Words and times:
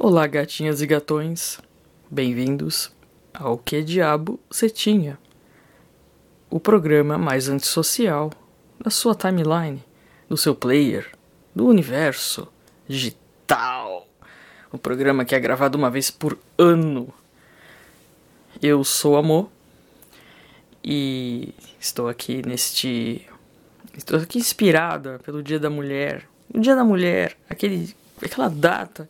Olá, 0.00 0.26
gatinhas 0.26 0.82
e 0.82 0.86
gatões. 0.86 1.58
Bem-vindos 2.10 2.92
ao 3.32 3.56
Que 3.56 3.80
Diabo 3.80 4.40
Você 4.50 4.68
Tinha? 4.68 5.16
O 6.50 6.58
programa 6.58 7.16
mais 7.16 7.48
antissocial 7.48 8.30
da 8.78 8.90
sua 8.90 9.14
timeline, 9.14 9.82
do 10.28 10.36
seu 10.36 10.54
player, 10.54 11.10
do 11.54 11.66
universo 11.66 12.48
digital. 12.88 14.06
O 14.72 14.76
programa 14.76 15.24
que 15.24 15.34
é 15.34 15.40
gravado 15.40 15.78
uma 15.78 15.90
vez 15.90 16.10
por 16.10 16.36
ano. 16.58 17.14
Eu 18.60 18.82
sou 18.82 19.16
Amor 19.16 19.48
e 20.82 21.54
estou 21.80 22.08
aqui 22.08 22.42
neste. 22.44 23.26
Estou 23.96 24.18
aqui 24.18 24.38
inspirada 24.38 25.20
pelo 25.20 25.42
Dia 25.42 25.60
da 25.60 25.70
Mulher. 25.70 26.28
O 26.52 26.58
Dia 26.58 26.74
da 26.74 26.84
Mulher, 26.84 27.38
aquele, 27.48 27.94
aquela 28.20 28.48
data 28.48 29.08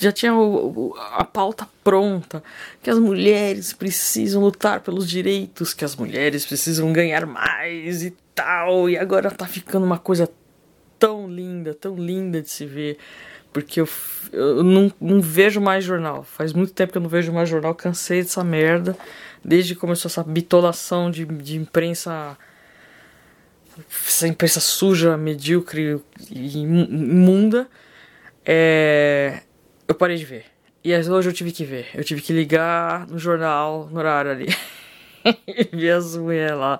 já 0.00 0.12
tinha 0.12 0.34
o, 0.34 0.94
a 1.12 1.24
pauta 1.24 1.68
pronta, 1.82 2.42
que 2.82 2.90
as 2.90 2.98
mulheres 2.98 3.72
precisam 3.72 4.42
lutar 4.42 4.80
pelos 4.80 5.08
direitos, 5.08 5.74
que 5.74 5.84
as 5.84 5.96
mulheres 5.96 6.46
precisam 6.46 6.92
ganhar 6.92 7.26
mais 7.26 8.02
e 8.02 8.14
tal, 8.34 8.88
e 8.88 8.96
agora 8.96 9.30
tá 9.30 9.46
ficando 9.46 9.84
uma 9.84 9.98
coisa 9.98 10.30
tão 10.98 11.28
linda, 11.28 11.74
tão 11.74 11.96
linda 11.96 12.40
de 12.40 12.50
se 12.50 12.64
ver, 12.64 12.98
porque 13.52 13.80
eu, 13.80 13.88
eu 14.32 14.62
não, 14.62 14.92
não 15.00 15.20
vejo 15.20 15.60
mais 15.60 15.84
jornal, 15.84 16.22
faz 16.22 16.52
muito 16.52 16.72
tempo 16.72 16.92
que 16.92 16.98
eu 16.98 17.02
não 17.02 17.08
vejo 17.08 17.32
mais 17.32 17.48
jornal, 17.48 17.74
cansei 17.74 18.22
dessa 18.22 18.44
merda, 18.44 18.96
desde 19.44 19.74
que 19.74 19.80
começou 19.80 20.08
essa 20.08 20.22
bitolação 20.22 21.10
de, 21.10 21.24
de 21.24 21.56
imprensa 21.56 22.36
essa 24.06 24.26
imprensa 24.26 24.60
suja, 24.60 25.16
medíocre 25.16 26.00
e 26.30 26.58
imunda. 26.58 27.68
É, 28.44 29.42
eu 29.88 29.94
parei 29.94 30.16
de 30.16 30.24
ver. 30.24 30.44
E 30.84 30.94
hoje 30.94 31.28
eu 31.28 31.32
tive 31.32 31.50
que 31.50 31.64
ver. 31.64 31.88
Eu 31.94 32.04
tive 32.04 32.20
que 32.20 32.32
ligar 32.32 33.06
no 33.08 33.18
jornal, 33.18 33.88
no 33.90 33.98
horário 33.98 34.30
ali. 34.30 34.46
e 35.46 35.64
ver 35.76 35.92
as 35.92 36.14
mulheres 36.14 36.56
lá. 36.56 36.78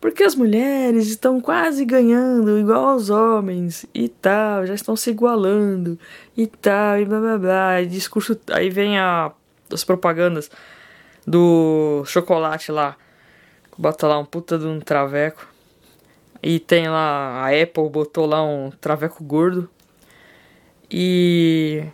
Porque 0.00 0.22
as 0.22 0.34
mulheres 0.34 1.06
estão 1.08 1.40
quase 1.40 1.84
ganhando 1.84 2.58
igual 2.58 2.86
aos 2.90 3.08
homens 3.08 3.86
e 3.94 4.08
tal, 4.08 4.66
já 4.66 4.74
estão 4.74 4.96
se 4.96 5.10
igualando 5.10 5.96
e 6.36 6.46
tal, 6.46 6.98
e 6.98 7.04
blá 7.04 7.20
blá 7.20 7.38
blá. 7.38 7.82
E 7.82 7.86
discurso. 7.86 8.38
Aí 8.50 8.68
vem 8.68 8.98
a, 8.98 9.32
as 9.72 9.84
propagandas 9.84 10.50
do 11.26 12.04
chocolate 12.04 12.70
lá. 12.70 12.96
Bota 13.78 14.06
lá 14.06 14.18
um 14.18 14.24
puta 14.24 14.58
de 14.58 14.66
um 14.66 14.80
traveco. 14.80 15.48
E 16.42 16.58
tem 16.58 16.88
lá. 16.88 17.44
A 17.44 17.62
Apple 17.62 17.88
botou 17.88 18.26
lá 18.26 18.42
um 18.42 18.70
traveco 18.70 19.22
gordo. 19.24 19.70
E 20.90 21.84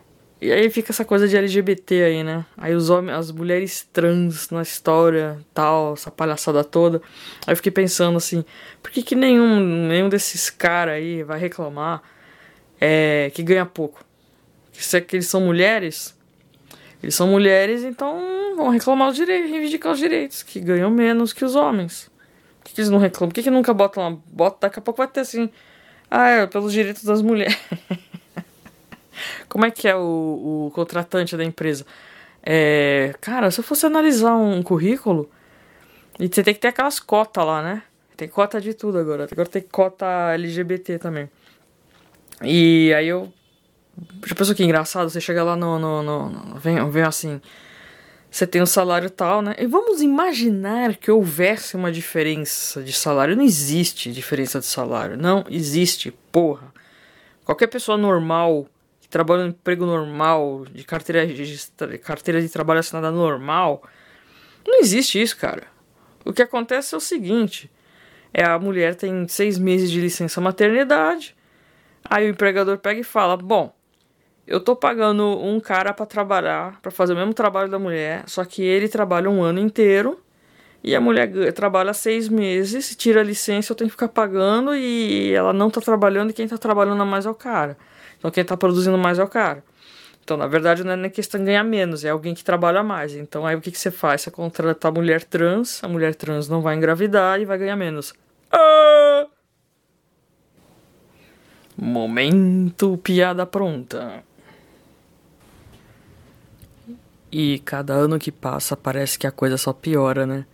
e 0.41 0.53
aí 0.53 0.70
fica 0.70 0.92
essa 0.92 1.05
coisa 1.05 1.27
de 1.27 1.36
LGBT 1.36 2.03
aí, 2.05 2.22
né? 2.22 2.47
Aí 2.56 2.72
os 2.72 2.91
homens, 2.91 3.19
as 3.19 3.31
mulheres 3.33 3.89
trans 3.92 4.50
na 4.50 4.62
história, 4.62 5.39
tal, 5.53 5.94
essa 5.94 6.12
palhaçada 6.12 6.62
toda. 6.62 7.03
Aí 7.44 7.53
eu 7.53 7.56
fiquei 7.56 7.72
pensando 7.72 8.17
assim, 8.17 8.44
por 8.81 8.92
que, 8.92 9.03
que 9.03 9.16
nenhum, 9.16 9.59
nenhum 9.89 10.09
desses 10.09 10.48
caras 10.48 10.94
aí 10.94 11.25
vai 11.25 11.41
reclamar 11.41 12.03
é, 12.81 13.33
que 13.34 13.42
ganha 13.42 13.66
pouco? 13.66 14.05
Se 14.72 14.98
é 14.98 15.00
que 15.00 15.16
eles 15.16 15.27
são 15.27 15.41
mulheres, 15.41 16.16
eles 17.03 17.16
são 17.16 17.27
mulheres, 17.27 17.83
então 17.83 18.55
vão 18.56 18.69
reclamar 18.69 19.09
os 19.09 19.16
direitos, 19.16 19.50
reivindicar 19.50 19.92
os 19.92 19.98
direitos, 19.98 20.44
que 20.44 20.61
ganham 20.61 20.89
menos 20.89 21.33
que 21.33 21.44
os 21.44 21.56
homens. 21.56 22.09
Por 22.61 22.66
que, 22.66 22.75
que 22.75 22.81
eles 22.81 22.91
não 22.91 22.98
reclamam? 22.98 23.31
Por 23.31 23.34
que, 23.34 23.42
que 23.42 23.50
nunca 23.50 23.75
botam 23.75 24.03
lá? 24.05 24.16
Bota, 24.27 24.69
daqui 24.69 24.78
a 24.78 24.83
pouco 24.83 24.98
vai 24.98 25.09
ter 25.09 25.20
assim, 25.20 25.50
ah, 26.09 26.28
é 26.28 26.47
pelos 26.47 26.72
direitos 26.72 27.03
das 27.03 27.22
mulheres. 27.22 27.59
Como 29.48 29.64
é 29.64 29.70
que 29.70 29.88
é 29.88 29.97
o, 29.97 30.66
o 30.66 30.70
contratante 30.74 31.36
da 31.36 31.44
empresa? 31.44 31.84
É, 32.42 33.14
cara, 33.20 33.50
se 33.50 33.60
eu 33.60 33.64
fosse 33.64 33.84
analisar 33.86 34.34
um 34.34 34.62
currículo, 34.62 35.30
e 36.19 36.28
você 36.28 36.42
tem 36.42 36.55
que 36.55 36.60
ter 36.60 36.69
aquelas 36.69 36.98
cotas 36.98 37.44
lá, 37.44 37.62
né? 37.62 37.82
Tem 38.16 38.28
cota 38.28 38.60
de 38.60 38.75
tudo 38.75 38.98
agora. 38.98 39.28
Agora 39.31 39.48
tem 39.48 39.62
cota 39.62 40.06
LGBT 40.34 40.98
também. 40.98 41.31
E 42.43 42.93
aí 42.94 43.06
eu. 43.06 43.32
Já 44.26 44.34
pensou 44.34 44.54
que 44.54 44.65
engraçado? 44.65 45.09
Você 45.09 45.20
chega 45.20 45.44
lá 45.44 45.56
no. 45.56 45.78
no, 45.78 46.03
no, 46.03 46.28
no 46.28 46.56
vem, 46.56 46.91
vem 46.91 47.03
assim. 47.04 47.41
Você 48.31 48.47
tem 48.47 48.60
um 48.60 48.66
salário 48.66 49.09
tal, 49.09 49.41
né? 49.41 49.54
E 49.59 49.66
vamos 49.66 50.03
imaginar 50.03 50.97
que 50.97 51.10
houvesse 51.10 51.76
uma 51.76 51.91
diferença 51.91 52.82
de 52.82 52.93
salário. 52.93 53.37
Não 53.37 53.44
existe 53.44 54.12
diferença 54.12 54.59
de 54.59 54.66
salário. 54.66 55.16
Não 55.16 55.44
existe, 55.48 56.10
porra. 56.32 56.72
Qualquer 57.44 57.69
pessoa 57.69 57.97
normal 57.97 58.66
que 59.08 59.10
trabalha 59.10 59.44
no 59.44 59.48
emprego 59.48 59.86
normal, 59.86 60.66
de 60.66 60.84
carteira, 60.84 61.26
de 61.26 61.98
carteira 61.98 62.42
de 62.42 62.48
trabalho 62.50 62.80
assinada 62.80 63.10
normal. 63.10 63.82
Não 64.66 64.80
existe 64.80 65.20
isso, 65.20 65.36
cara. 65.36 65.62
O 66.26 66.32
que 66.32 66.42
acontece 66.42 66.94
é 66.94 66.98
o 66.98 67.00
seguinte: 67.00 67.70
é 68.34 68.44
a 68.44 68.58
mulher 68.58 68.94
tem 68.94 69.26
seis 69.26 69.58
meses 69.58 69.91
de 69.91 69.98
licença 69.98 70.41
maternidade, 70.42 71.34
aí 72.04 72.26
o 72.26 72.30
empregador 72.30 72.76
pega 72.76 73.00
e 73.00 73.04
fala: 73.04 73.34
Bom, 73.34 73.74
eu 74.46 74.60
tô 74.60 74.76
pagando 74.76 75.25
um 75.25 75.58
cara 75.58 75.94
para 75.94 76.04
trabalhar, 76.04 76.78
para 76.82 76.90
fazer 76.90 77.14
o 77.14 77.16
mesmo 77.16 77.32
trabalho 77.32 77.70
da 77.70 77.78
mulher, 77.78 78.25
só 78.26 78.44
que 78.44 78.62
ele 78.62 78.88
trabalha 78.88 79.30
um 79.30 79.42
ano 79.42 79.58
inteiro. 79.58 80.20
E 80.84 80.94
a 80.94 81.00
mulher 81.00 81.52
trabalha 81.54 81.92
seis 81.92 82.28
meses, 82.28 82.94
tira 82.94 83.20
a 83.20 83.25
licença, 83.25 83.72
eu 83.72 83.76
tenho 83.76 83.88
que 83.88 83.96
ficar 83.96 84.08
pagando 84.08 84.76
e 84.76 85.32
ela 85.32 85.52
não 85.52 85.69
tá 85.69 85.80
trabalhando 85.80 86.30
e 86.30 86.32
quem 86.32 86.46
tá 86.46 86.56
trabalhando 86.56 87.04
mais 87.04 87.26
é 87.26 87.30
o 87.30 87.34
cara. 87.34 87.76
Então 88.19 88.31
quem 88.31 88.43
está 88.43 88.56
produzindo 88.56 88.99
mais 88.99 89.19
é 89.19 89.25
o 89.25 89.29
cara. 89.29 89.65
Então, 90.29 90.37
na 90.37 90.47
verdade, 90.47 90.84
não 90.84 90.93
é 90.93 90.97
nem 90.97 91.11
questão 91.11 91.41
de 91.41 91.47
ganhar 91.47 91.65
menos, 91.65 92.05
é 92.05 92.11
alguém 92.11 92.34
que 92.34 92.45
trabalha 92.45 92.83
mais. 92.83 93.15
Então, 93.15 93.47
aí 93.47 93.56
o 93.56 93.62
que, 93.62 93.71
que 93.71 93.79
você 93.79 93.91
faz? 93.91 94.21
Você 94.21 94.31
contrata 94.31 94.87
a 94.87 94.91
mulher 94.91 95.25
trans, 95.25 95.83
a 95.83 95.89
mulher 95.89 96.15
trans 96.15 96.51
não 96.51 96.61
vai 96.61 96.77
engravidar 96.77 97.41
e 97.41 97.47
vai 97.47 97.56
ganhar 97.56 97.77
menos. 97.77 98.12
Ah! 98.53 99.27
Momento 101.75 102.99
piada 102.99 103.47
pronta. 103.47 104.23
E 107.33 107.61
cada 107.61 107.95
ano 107.95 108.19
que 108.19 108.31
passa 108.31 108.77
parece 108.77 109.19
que 109.19 109.27
a 109.27 109.31
coisa 109.33 109.56
só 109.56 109.73
piora, 109.73 110.27
né? 110.27 110.45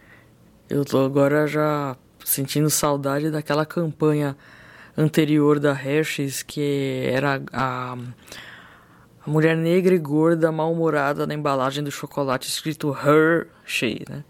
Eu 0.70 0.84
tô 0.84 1.04
agora 1.04 1.48
já 1.48 1.96
sentindo 2.24 2.70
saudade 2.70 3.28
daquela 3.28 3.66
campanha 3.66 4.36
anterior 4.96 5.58
da 5.58 5.72
Hershey's, 5.72 6.42
que 6.42 7.08
era 7.10 7.42
a, 7.52 7.96
a 9.26 9.30
mulher 9.30 9.56
negra 9.56 9.94
e 9.94 9.98
gorda 9.98 10.52
mal-humorada 10.52 11.26
na 11.26 11.34
embalagem 11.34 11.82
do 11.82 11.90
chocolate 11.90 12.48
escrito 12.48 12.94
Hershey, 12.94 14.04
né? 14.08 14.24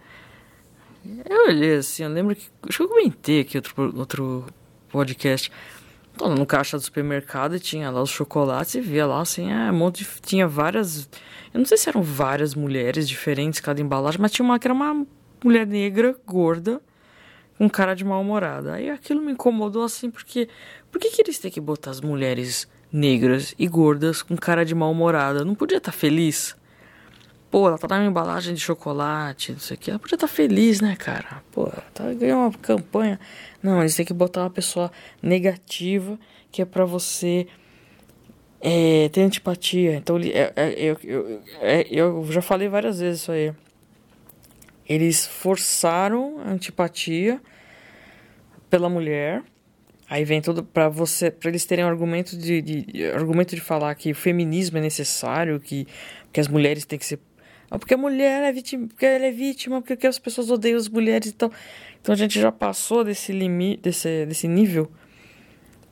Eu 1.29 1.49
olhei 1.49 1.77
assim, 1.77 2.03
eu 2.03 2.09
lembro 2.09 2.35
que. 2.35 2.49
Acho 2.67 2.79
que 2.79 2.83
eu 2.85 2.89
comentei 2.89 3.41
aqui 3.41 3.59
outro, 3.59 3.99
outro 3.99 4.47
podcast. 4.89 5.53
Tô 6.17 6.29
no 6.29 6.47
caixa 6.47 6.79
do 6.79 6.83
supermercado 6.83 7.57
e 7.57 7.61
tinha 7.61 7.91
lá 7.91 8.01
os 8.01 8.11
chocolates 8.11 8.77
e 8.77 8.81
via 8.81 9.05
lá 9.05 9.21
assim, 9.21 9.51
é, 9.53 9.71
um 9.71 9.75
monte 9.75 10.05
de, 10.05 10.11
tinha 10.23 10.49
várias. 10.49 11.09
Eu 11.53 11.59
não 11.59 11.67
sei 11.67 11.77
se 11.77 11.89
eram 11.89 12.03
várias 12.03 12.55
mulheres 12.55 13.07
diferentes 13.07 13.61
cada 13.61 13.81
embalagem, 13.81 14.21
mas 14.21 14.33
tinha 14.33 14.45
uma 14.45 14.59
que 14.59 14.67
era 14.67 14.73
uma 14.73 15.07
mulher 15.45 15.67
negra, 15.67 16.17
gorda, 16.25 16.81
com 17.59 17.69
cara 17.69 17.95
de 17.95 18.05
mal-humorada. 18.05 18.75
Aí 18.75 18.91
aquilo 18.91 19.23
me 19.23 19.33
incomodou 19.33 19.85
assim, 19.85 20.11
porque 20.11 20.49
por 20.91 21.01
que, 21.01 21.11
que 21.11 21.23
eles 21.23 21.39
têm 21.39 21.51
que 21.51 21.61
botar 21.61 21.91
as 21.91 22.01
mulheres 22.01 22.69
negras 22.93 23.55
e 23.59 23.67
gordas 23.67 24.23
com 24.23 24.37
cara 24.37 24.65
de 24.65 24.75
mal-humorada? 24.75 25.45
Não 25.45 25.55
podia 25.55 25.79
estar 25.79 25.93
tá 25.93 25.97
feliz? 25.97 26.57
Pô, 27.51 27.69
ela 27.69 27.79
tá 27.79 27.87
na 27.87 28.05
embalagem 28.05 28.53
de 28.55 28.61
chocolate, 28.61 29.53
não 29.53 29.61
sei 29.61 29.77
o 29.77 29.81
que. 29.81 29.91
Ela 29.91 29.99
podia 29.99 30.17
estar 30.17 30.27
tá 30.27 30.33
feliz, 30.33 30.81
né, 30.81 30.97
cara? 30.97 31.43
Pô, 31.53 31.71
tá, 31.93 32.13
ganhando 32.13 32.41
uma 32.41 32.53
campanha. 32.53 33.19
Não, 33.63 33.81
eles 33.81 33.95
têm 33.95 34.05
que 34.05 34.13
botar 34.13 34.43
uma 34.43 34.51
pessoa 34.51 34.91
negativa 35.23 36.19
que 36.51 36.63
é 36.63 36.65
pra 36.65 36.85
você 36.85 37.47
é, 38.61 39.09
ter 39.11 39.23
antipatia. 39.23 39.95
Então, 39.97 40.19
é, 40.19 40.53
é, 40.57 40.75
eu, 40.77 40.97
eu, 41.05 41.43
é, 41.61 41.87
eu 41.91 42.27
já 42.31 42.43
falei 42.43 42.69
várias 42.69 42.99
vezes 42.99 43.23
isso 43.23 43.31
aí 43.31 43.53
eles 44.89 45.27
forçaram 45.27 46.41
a 46.41 46.51
antipatia 46.51 47.41
pela 48.69 48.89
mulher. 48.89 49.43
Aí 50.09 50.25
vem 50.25 50.41
tudo 50.41 50.63
para 50.63 50.89
você, 50.89 51.31
para 51.31 51.49
eles 51.49 51.65
terem 51.65 51.85
um 51.85 51.89
argumento 51.89 52.37
de, 52.37 52.61
de, 52.61 53.05
argumento 53.07 53.55
de 53.55 53.61
falar 53.61 53.95
que 53.95 54.13
o 54.13 54.15
feminismo 54.15 54.79
é 54.79 54.81
necessário, 54.81 55.59
que, 55.59 55.87
que 56.33 56.41
as 56.41 56.49
mulheres 56.49 56.85
têm 56.85 56.99
que 56.99 57.07
ser 57.07 57.19
ah, 57.71 57.79
porque 57.79 57.95
a 57.95 57.97
mulher 57.97 58.43
é 58.45 58.53
vítima, 58.53 58.87
porque 58.87 59.07
ela 59.07 59.25
é 59.25 59.31
vítima, 59.31 59.83
porque 59.83 60.07
as 60.07 60.19
pessoas 60.19 60.51
odeiam 60.51 60.77
as 60.77 60.89
mulheres 60.89 61.29
então. 61.29 61.51
Então 62.01 62.13
a 62.13 62.17
gente 62.17 62.39
já 62.39 62.53
passou 62.53 63.03
desse 63.03 63.33
limite, 63.33 63.83
desse, 63.83 64.27
desse 64.27 64.47
nível 64.47 64.91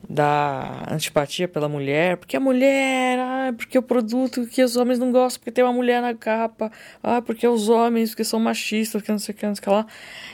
da 0.09 0.87
antipatia 0.91 1.47
pela 1.49 1.69
mulher, 1.69 2.17
porque 2.17 2.37
a 2.37 2.41
mulher, 2.41 3.19
ah, 3.19 3.55
porque 3.57 3.79
o 3.79 3.83
produto 3.83 4.47
que 4.47 4.63
os 4.63 4.77
homens 4.77 4.99
não 4.99 5.13
gostam, 5.13 5.41
porque 5.41 5.53
tem 5.53 5.65
uma 5.65 5.73
mulher 5.73 6.03
na 6.03 6.15
capa, 6.15 6.71
ah, 7.03 7.23
porque 7.23 7.47
os 7.47 7.69
homens, 7.69 8.11
porque 8.11 8.25
são 8.25 8.41
machistas, 8.41 9.01
porque 9.01 9.13
não 9.13 9.19
sei 9.19 9.35
o 9.35 9.39
que, 9.39 9.47
não 9.47 9.55
sei 9.55 9.63
o 9.63 9.65
que 9.65 9.71
lá. 9.71 9.87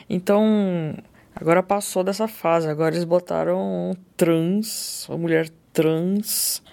Então, 0.09 0.95
agora 1.35 1.61
passou 1.61 2.03
dessa 2.03 2.27
fase, 2.27 2.67
agora 2.67 2.95
eles 2.95 3.05
botaram 3.05 3.95
trans, 4.17 5.07
a 5.09 5.17
mulher 5.17 5.49
trans 5.71 6.63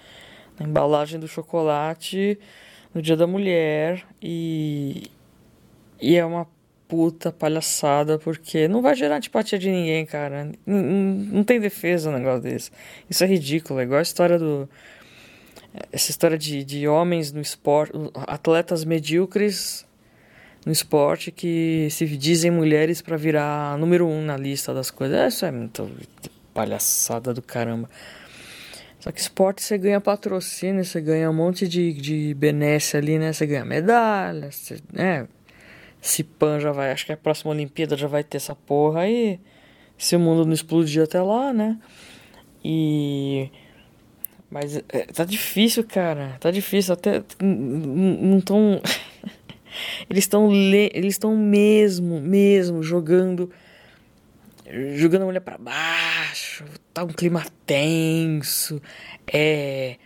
na 0.59 0.65
embalagem 0.65 1.19
do 1.19 1.27
chocolate 1.27 2.39
no 2.93 3.01
Dia 3.01 3.15
da 3.15 3.27
Mulher 3.27 4.05
e, 4.21 5.11
e 6.01 6.15
é 6.15 6.25
uma 6.25 6.47
puta 6.87 7.31
palhaçada 7.31 8.17
porque 8.17 8.67
não 8.67 8.81
vai 8.81 8.95
gerar 8.95 9.17
antipatia 9.17 9.59
de 9.59 9.69
ninguém, 9.69 10.05
cara. 10.05 10.51
Não, 10.65 10.77
não 10.77 11.43
tem 11.43 11.59
defesa 11.59 12.09
um 12.09 12.13
negócio 12.13 12.41
desse. 12.41 12.71
Isso 13.09 13.23
é 13.23 13.27
ridículo, 13.27 13.79
é 13.79 13.83
igual 13.83 13.99
a 13.99 14.03
história 14.03 14.39
do. 14.39 14.69
Essa 15.91 16.09
história 16.09 16.37
de, 16.37 16.63
de 16.63 16.87
homens 16.87 17.31
no 17.31 17.41
esporte, 17.41 17.93
atletas 18.25 18.83
medíocres 18.83 19.85
no 20.65 20.71
esporte 20.71 21.31
que 21.31 21.87
se 21.91 22.05
dizem 22.05 22.49
mulheres 22.49 23.01
para 23.01 23.15
virar 23.15 23.77
número 23.77 24.07
um 24.07 24.21
na 24.21 24.35
lista 24.35 24.73
das 24.73 24.89
coisas. 24.89 25.33
Isso 25.33 25.45
é 25.45 25.51
muito 25.51 25.89
palhaçada 26.53 27.33
do 27.33 27.41
caramba. 27.41 27.89
Só 28.99 29.11
que 29.11 29.21
esporte 29.21 29.61
você 29.61 29.77
ganha 29.77 30.01
patrocínio, 30.01 30.83
você 30.83 30.99
ganha 30.99 31.29
um 31.29 31.33
monte 31.33 31.67
de, 31.67 31.93
de 31.93 32.33
benesse 32.33 32.97
ali, 32.97 33.19
né? 33.19 33.31
Você 33.31 33.45
ganha 33.45 33.63
medalha, 33.63 34.51
você, 34.51 34.79
né? 34.91 35.27
Se 36.01 36.23
pan 36.23 36.59
já 36.59 36.71
vai, 36.71 36.91
acho 36.91 37.05
que 37.05 37.11
a 37.11 37.17
próxima 37.17 37.51
Olimpíada 37.51 37.97
já 37.97 38.07
vai 38.07 38.23
ter 38.23 38.37
essa 38.37 38.55
porra 38.55 39.01
aí. 39.01 39.39
Se 39.97 40.15
o 40.15 40.19
mundo 40.19 40.45
não 40.45 40.53
explodir 40.53 41.03
até 41.03 41.21
lá, 41.21 41.51
né? 41.51 41.77
E. 42.63 43.49
Mas 44.49 44.77
é, 44.77 45.05
tá 45.13 45.25
difícil, 45.25 45.83
cara. 45.83 46.37
Tá 46.39 46.51
difícil. 46.51 46.93
Até. 46.93 47.23
Não 47.41 48.39
tão. 48.41 48.81
eles 50.09 50.23
estão 50.23 50.51
eles 50.51 51.15
estão 51.15 51.35
mesmo, 51.35 52.21
mesmo 52.21 52.83
jogando 52.83 53.51
jogando 54.95 55.21
a 55.21 55.25
mulher 55.25 55.39
para 55.39 55.57
baixo, 55.57 56.65
tá 56.93 57.03
um 57.03 57.07
clima 57.07 57.45
tenso. 57.65 58.81
É. 59.25 59.97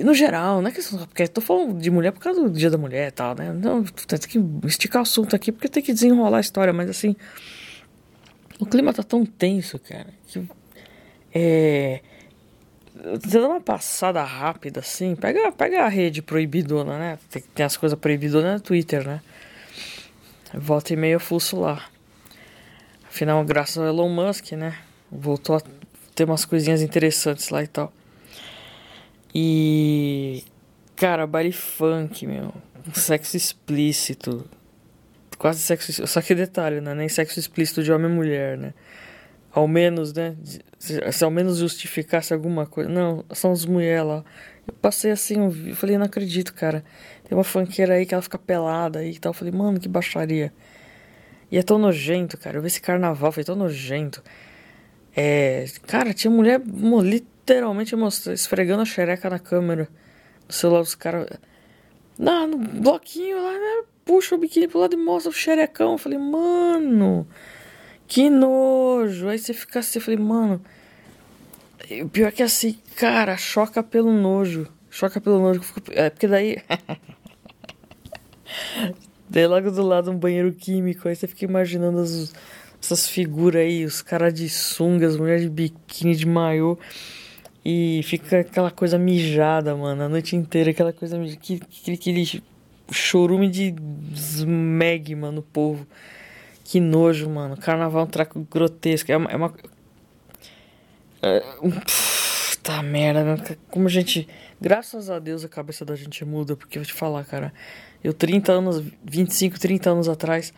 No 0.00 0.14
geral, 0.14 0.62
não 0.62 0.68
é 0.68 0.72
questão. 0.72 0.98
Porque 1.06 1.26
tô 1.26 1.40
falando 1.40 1.78
de 1.78 1.90
mulher 1.90 2.12
por 2.12 2.20
causa 2.20 2.42
do 2.42 2.50
dia 2.50 2.70
da 2.70 2.78
mulher 2.78 3.08
e 3.08 3.10
tal, 3.10 3.34
né? 3.34 3.52
Não, 3.52 3.84
tem 3.84 4.18
que 4.18 4.66
esticar 4.66 5.00
o 5.00 5.02
assunto 5.02 5.36
aqui 5.36 5.52
porque 5.52 5.68
tem 5.68 5.82
que 5.82 5.92
desenrolar 5.92 6.38
a 6.38 6.40
história, 6.40 6.72
mas 6.72 6.88
assim. 6.88 7.14
O 8.58 8.64
clima 8.64 8.92
tá 8.92 9.02
tão 9.02 9.26
tenso, 9.26 9.78
cara, 9.78 10.08
que. 10.26 10.42
É. 11.34 12.00
Você 13.20 13.40
dá 13.40 13.48
uma 13.48 13.60
passada 13.60 14.22
rápida 14.22 14.80
assim, 14.80 15.16
pega, 15.16 15.50
pega 15.50 15.84
a 15.84 15.88
rede 15.88 16.22
proibidona, 16.22 16.98
né? 16.98 17.18
Tem, 17.30 17.42
tem 17.54 17.66
as 17.66 17.76
coisas 17.76 17.98
proibidonas 17.98 18.54
no 18.54 18.60
Twitter, 18.60 19.06
né? 19.06 19.20
Volta 20.54 20.92
e 20.92 20.96
meia 20.96 21.14
eu 21.14 21.20
fuço 21.20 21.58
lá. 21.58 21.84
Afinal, 23.08 23.44
graças 23.44 23.78
ao 23.78 23.86
Elon 23.86 24.08
Musk, 24.08 24.52
né? 24.52 24.78
Voltou 25.10 25.56
a 25.56 25.62
ter 26.14 26.24
umas 26.24 26.44
coisinhas 26.44 26.80
interessantes 26.80 27.48
lá 27.48 27.62
e 27.62 27.66
tal. 27.66 27.92
E. 29.34 30.44
Cara, 30.96 31.26
baile 31.26 31.52
funk, 31.52 32.26
meu. 32.26 32.52
Sexo 32.94 33.36
explícito. 33.36 34.48
Quase 35.38 35.60
sexo. 35.60 36.06
Só 36.06 36.20
que 36.20 36.34
detalhe, 36.34 36.80
né? 36.80 36.94
Nem 36.94 37.08
sexo 37.08 37.38
explícito 37.38 37.82
de 37.82 37.92
homem 37.92 38.10
e 38.10 38.14
mulher, 38.14 38.58
né? 38.58 38.74
Ao 39.52 39.66
menos, 39.66 40.12
né? 40.12 40.36
Se, 40.78 41.12
se 41.12 41.24
ao 41.24 41.30
menos 41.30 41.58
justificasse 41.58 42.32
alguma 42.32 42.66
coisa. 42.66 42.90
Não, 42.90 43.24
são 43.32 43.52
as 43.52 43.64
mulheres 43.64 44.06
lá. 44.06 44.24
Eu 44.66 44.74
passei 44.74 45.10
assim, 45.10 45.68
eu 45.68 45.74
falei, 45.74 45.98
não 45.98 46.06
acredito, 46.06 46.54
cara. 46.54 46.84
Tem 47.24 47.36
uma 47.36 47.44
funkeira 47.44 47.94
aí 47.94 48.06
que 48.06 48.14
ela 48.14 48.22
fica 48.22 48.38
pelada 48.38 49.00
aí 49.00 49.12
e 49.12 49.18
tal. 49.18 49.30
Eu 49.30 49.34
falei, 49.34 49.52
mano, 49.52 49.80
que 49.80 49.88
baixaria. 49.88 50.52
E 51.50 51.58
é 51.58 51.62
tão 51.62 51.78
nojento, 51.78 52.38
cara. 52.38 52.58
Eu 52.58 52.62
vi 52.62 52.68
esse 52.68 52.80
carnaval, 52.80 53.32
foi 53.32 53.44
tão 53.44 53.56
nojento. 53.56 54.22
É. 55.14 55.66
Cara, 55.86 56.14
tinha 56.14 56.30
mulher 56.30 56.60
literalmente 57.02 57.94
mostrando, 57.94 58.34
esfregando 58.34 58.82
a 58.82 58.86
xereca 58.86 59.28
na 59.28 59.38
câmera. 59.38 59.88
No 60.46 60.54
celular 60.54 60.80
dos 60.80 60.94
caras. 60.94 61.28
Não, 62.18 62.46
no 62.46 62.58
bloquinho 62.58 63.42
lá, 63.42 63.52
né? 63.52 63.84
Puxa 64.04 64.34
o 64.34 64.38
biquíni 64.38 64.68
pro 64.68 64.80
lado 64.80 64.94
e 64.94 64.96
mostra 64.96 65.30
o 65.30 65.34
xerecão. 65.34 65.92
Eu 65.92 65.98
falei, 65.98 66.18
mano. 66.18 67.26
Que 68.06 68.28
nojo. 68.28 69.28
Aí 69.28 69.38
você 69.38 69.54
fica 69.54 69.80
assim, 69.80 69.98
eu 69.98 70.02
falei, 70.02 70.18
mano. 70.18 70.62
O 72.02 72.08
pior 72.08 72.28
é 72.28 72.32
que 72.32 72.42
assim, 72.42 72.78
cara, 72.96 73.36
choca 73.36 73.82
pelo 73.82 74.12
nojo. 74.12 74.68
Choca 74.90 75.20
pelo 75.20 75.40
nojo. 75.40 75.62
É 75.90 76.10
porque 76.10 76.28
daí. 76.28 76.62
Daí 79.32 79.46
logo 79.46 79.70
do 79.70 79.82
lado 79.82 80.10
um 80.10 80.18
banheiro 80.18 80.52
químico, 80.52 81.08
aí 81.08 81.16
você 81.16 81.26
fica 81.26 81.46
imaginando 81.46 82.00
as, 82.00 82.34
essas 82.82 83.08
figuras 83.08 83.62
aí, 83.62 83.84
os 83.84 84.02
caras 84.02 84.34
de 84.34 84.48
sunga, 84.48 85.06
as 85.06 85.16
mulheres 85.16 85.42
de 85.42 85.48
biquíni, 85.48 86.16
de 86.16 86.26
maiô. 86.26 86.76
E 87.64 88.00
fica 88.02 88.40
aquela 88.40 88.72
coisa 88.72 88.98
mijada, 88.98 89.76
mano, 89.76 90.02
a 90.02 90.08
noite 90.08 90.34
inteira, 90.34 90.72
aquela 90.72 90.92
coisa 90.92 91.16
que, 91.36 91.60
que, 91.60 91.92
aquele 91.92 92.42
chorume 92.90 93.48
de 93.48 93.72
smegma 94.14 95.30
no 95.30 95.42
povo. 95.42 95.86
Que 96.64 96.80
nojo, 96.80 97.28
mano. 97.30 97.56
Carnaval 97.56 98.02
é 98.02 98.04
um 98.04 98.08
traco 98.08 98.46
grotesco. 98.50 99.12
É 99.12 99.16
uma. 99.16 99.30
É 99.30 99.36
uma 99.36 99.54
é 101.22 101.40
um, 101.62 101.70
tá 102.62 102.82
merda, 102.82 103.56
como 103.70 103.86
a 103.86 103.90
gente. 103.90 104.28
Graças 104.60 105.08
a 105.08 105.20
Deus 105.20 105.44
a 105.44 105.48
cabeça 105.48 105.84
da 105.84 105.94
gente 105.94 106.24
muda, 106.24 106.56
porque 106.56 106.78
eu 106.78 106.82
vou 106.82 106.86
te 106.86 106.92
falar, 106.92 107.24
cara. 107.24 107.52
Eu, 108.02 108.12
30 108.12 108.50
anos, 108.50 108.82
25, 109.04 109.60
30 109.60 109.90
anos 109.90 110.08
atrás, 110.08 110.52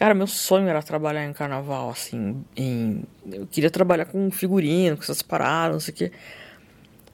cara, 0.00 0.14
meu 0.14 0.26
sonho 0.26 0.66
era 0.66 0.82
trabalhar 0.82 1.26
em 1.26 1.32
carnaval, 1.34 1.90
assim, 1.90 2.42
em... 2.56 3.04
Eu 3.30 3.46
queria 3.46 3.70
trabalhar 3.70 4.06
com 4.06 4.30
figurino, 4.30 4.96
com 4.96 5.02
essas 5.02 5.20
paradas, 5.20 5.72
não 5.74 5.80
sei 5.80 5.92
o 5.92 5.96
quê. 5.98 6.12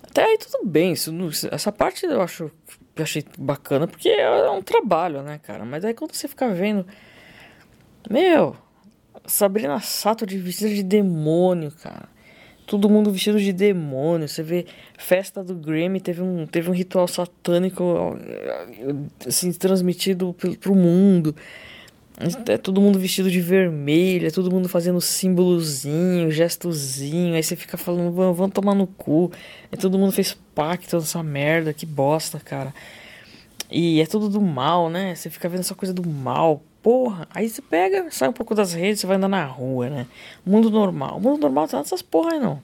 Até 0.04 0.22
aí 0.22 0.38
tudo 0.38 0.64
bem, 0.64 0.92
isso, 0.92 1.12
essa 1.50 1.72
parte 1.72 2.06
eu 2.06 2.22
acho 2.22 2.48
eu 2.94 3.02
achei 3.02 3.24
bacana, 3.36 3.88
porque 3.88 4.08
é 4.08 4.48
um 4.50 4.62
trabalho, 4.62 5.20
né, 5.20 5.40
cara? 5.42 5.64
Mas 5.64 5.84
aí 5.84 5.94
quando 5.94 6.14
você 6.14 6.28
fica 6.28 6.48
vendo. 6.54 6.86
Meu, 8.08 8.56
Sabrina 9.26 9.80
Sato 9.80 10.24
de 10.24 10.38
vestida 10.38 10.72
de 10.72 10.84
demônio, 10.84 11.72
cara 11.72 12.08
todo 12.66 12.88
mundo 12.88 13.10
vestido 13.10 13.40
de 13.40 13.52
demônio. 13.52 14.28
Você 14.28 14.42
vê 14.42 14.66
festa 14.98 15.42
do 15.42 15.54
Grammy, 15.54 16.00
teve 16.00 16.22
um, 16.22 16.46
teve 16.46 16.68
um 16.68 16.72
ritual 16.72 17.06
satânico 17.06 18.16
assim, 19.26 19.52
transmitido 19.52 20.34
pro 20.60 20.74
mundo. 20.74 21.34
É 22.48 22.56
todo 22.56 22.80
mundo 22.80 22.98
vestido 22.98 23.30
de 23.30 23.40
vermelho, 23.42 24.26
é 24.26 24.30
todo 24.30 24.50
mundo 24.50 24.70
fazendo 24.70 24.98
símbolozinho, 25.02 26.30
gestozinho. 26.30 27.34
Aí 27.34 27.42
você 27.42 27.54
fica 27.54 27.76
falando, 27.76 28.10
vamos, 28.10 28.54
tomar 28.54 28.74
no 28.74 28.86
cu. 28.86 29.30
Aí 29.70 29.78
todo 29.78 29.98
mundo 29.98 30.12
fez 30.12 30.36
pacto 30.54 30.96
nessa 30.96 31.22
merda, 31.22 31.74
que 31.74 31.84
bosta, 31.84 32.40
cara. 32.40 32.72
E 33.70 34.00
é 34.00 34.06
tudo 34.06 34.30
do 34.30 34.40
mal, 34.40 34.88
né? 34.88 35.14
Você 35.14 35.28
fica 35.28 35.46
vendo 35.46 35.60
essa 35.60 35.74
coisa 35.74 35.92
do 35.92 36.08
mal. 36.08 36.62
Porra, 36.82 37.28
aí 37.34 37.48
você 37.50 37.60
pega, 37.60 38.06
sai 38.10 38.28
um 38.28 38.32
pouco 38.32 38.54
das 38.54 38.72
redes, 38.72 39.00
você 39.00 39.06
vai 39.06 39.16
andar 39.16 39.28
na 39.28 39.44
rua, 39.44 39.90
né? 39.90 40.06
Mundo 40.44 40.70
normal. 40.70 41.18
O 41.18 41.20
mundo 41.20 41.40
normal 41.42 41.68
tá 41.68 41.78
nessas 41.78 42.00
porra 42.00 42.32
aí 42.32 42.40
não. 42.40 42.62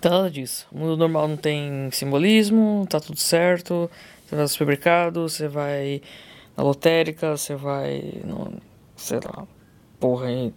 Tá 0.00 0.10
nada 0.10 0.30
disso. 0.30 0.68
O 0.70 0.78
mundo 0.78 0.96
normal 0.96 1.26
não 1.26 1.36
tem 1.36 1.90
simbolismo, 1.90 2.86
tá 2.88 3.00
tudo 3.00 3.18
certo. 3.18 3.90
Você 4.24 4.36
vai 4.36 4.42
no 4.42 4.48
supermercado, 4.48 5.22
você 5.22 5.48
vai 5.48 6.00
na 6.58 6.64
lotérica, 6.64 7.36
você 7.36 7.54
vai 7.54 8.20
no. 8.24 8.60
sei 8.96 9.20
lá, 9.24 9.46
porra 10.00 10.26
aí. 10.26 10.52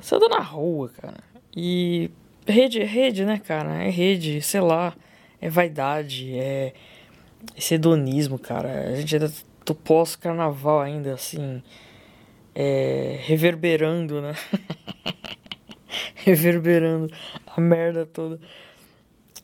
Você 0.00 0.16
anda 0.16 0.28
na 0.28 0.40
rua, 0.40 0.88
cara. 0.88 1.18
E 1.56 2.10
rede 2.44 2.80
é 2.80 2.84
rede, 2.84 3.24
né, 3.24 3.38
cara? 3.38 3.84
É 3.84 3.90
rede, 3.90 4.42
sei 4.42 4.60
lá. 4.60 4.92
É 5.40 5.48
vaidade, 5.48 6.36
é 6.36 6.74
esse 7.56 7.74
hedonismo, 7.74 8.40
cara. 8.40 8.88
A 8.88 8.96
gente 8.96 9.14
ainda 9.14 9.32
do 9.64 9.72
pós-carnaval 9.72 10.80
ainda, 10.80 11.14
assim, 11.14 11.62
é, 12.52 13.20
reverberando, 13.22 14.20
né? 14.20 14.34
reverberando 16.16 17.08
a 17.46 17.60
merda 17.60 18.04
toda. 18.04 18.40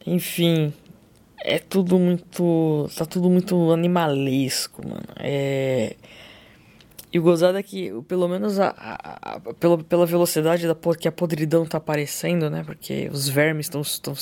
Enfim, 0.05 0.73
é 1.45 1.59
tudo 1.59 1.99
muito. 1.99 2.89
Tá 2.97 3.05
tudo 3.05 3.29
muito 3.29 3.71
animalesco, 3.71 4.83
mano. 4.87 5.05
É. 5.19 5.95
E 7.13 7.19
o 7.19 7.23
gozado 7.23 7.59
é 7.59 7.63
que, 7.63 7.93
pelo 8.09 8.27
menos 8.27 8.59
a, 8.59 8.75
a, 8.77 9.35
a, 9.35 9.41
pela, 9.55 9.79
pela 9.79 10.07
velocidade 10.07 10.67
da, 10.67 10.75
que 10.99 11.07
a 11.07 11.13
podridão 11.13 11.65
tá 11.67 11.79
aparecendo, 11.79 12.49
né? 12.49 12.65
Porque 12.65 13.09
os 13.13 13.29
vermes 13.29 13.67
estão. 13.67 14.15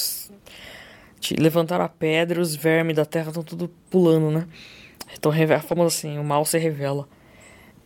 Levantaram 1.38 1.84
a 1.84 1.88
pedra, 1.88 2.40
os 2.40 2.56
vermes 2.56 2.96
da 2.96 3.04
terra 3.06 3.28
estão 3.28 3.44
tudo 3.44 3.68
pulando, 3.88 4.30
né? 4.30 4.48
Então, 5.16 5.30
a 5.30 5.60
famosa 5.60 5.96
assim, 5.96 6.18
o 6.18 6.24
mal 6.24 6.44
se 6.44 6.58
revela. 6.58 7.08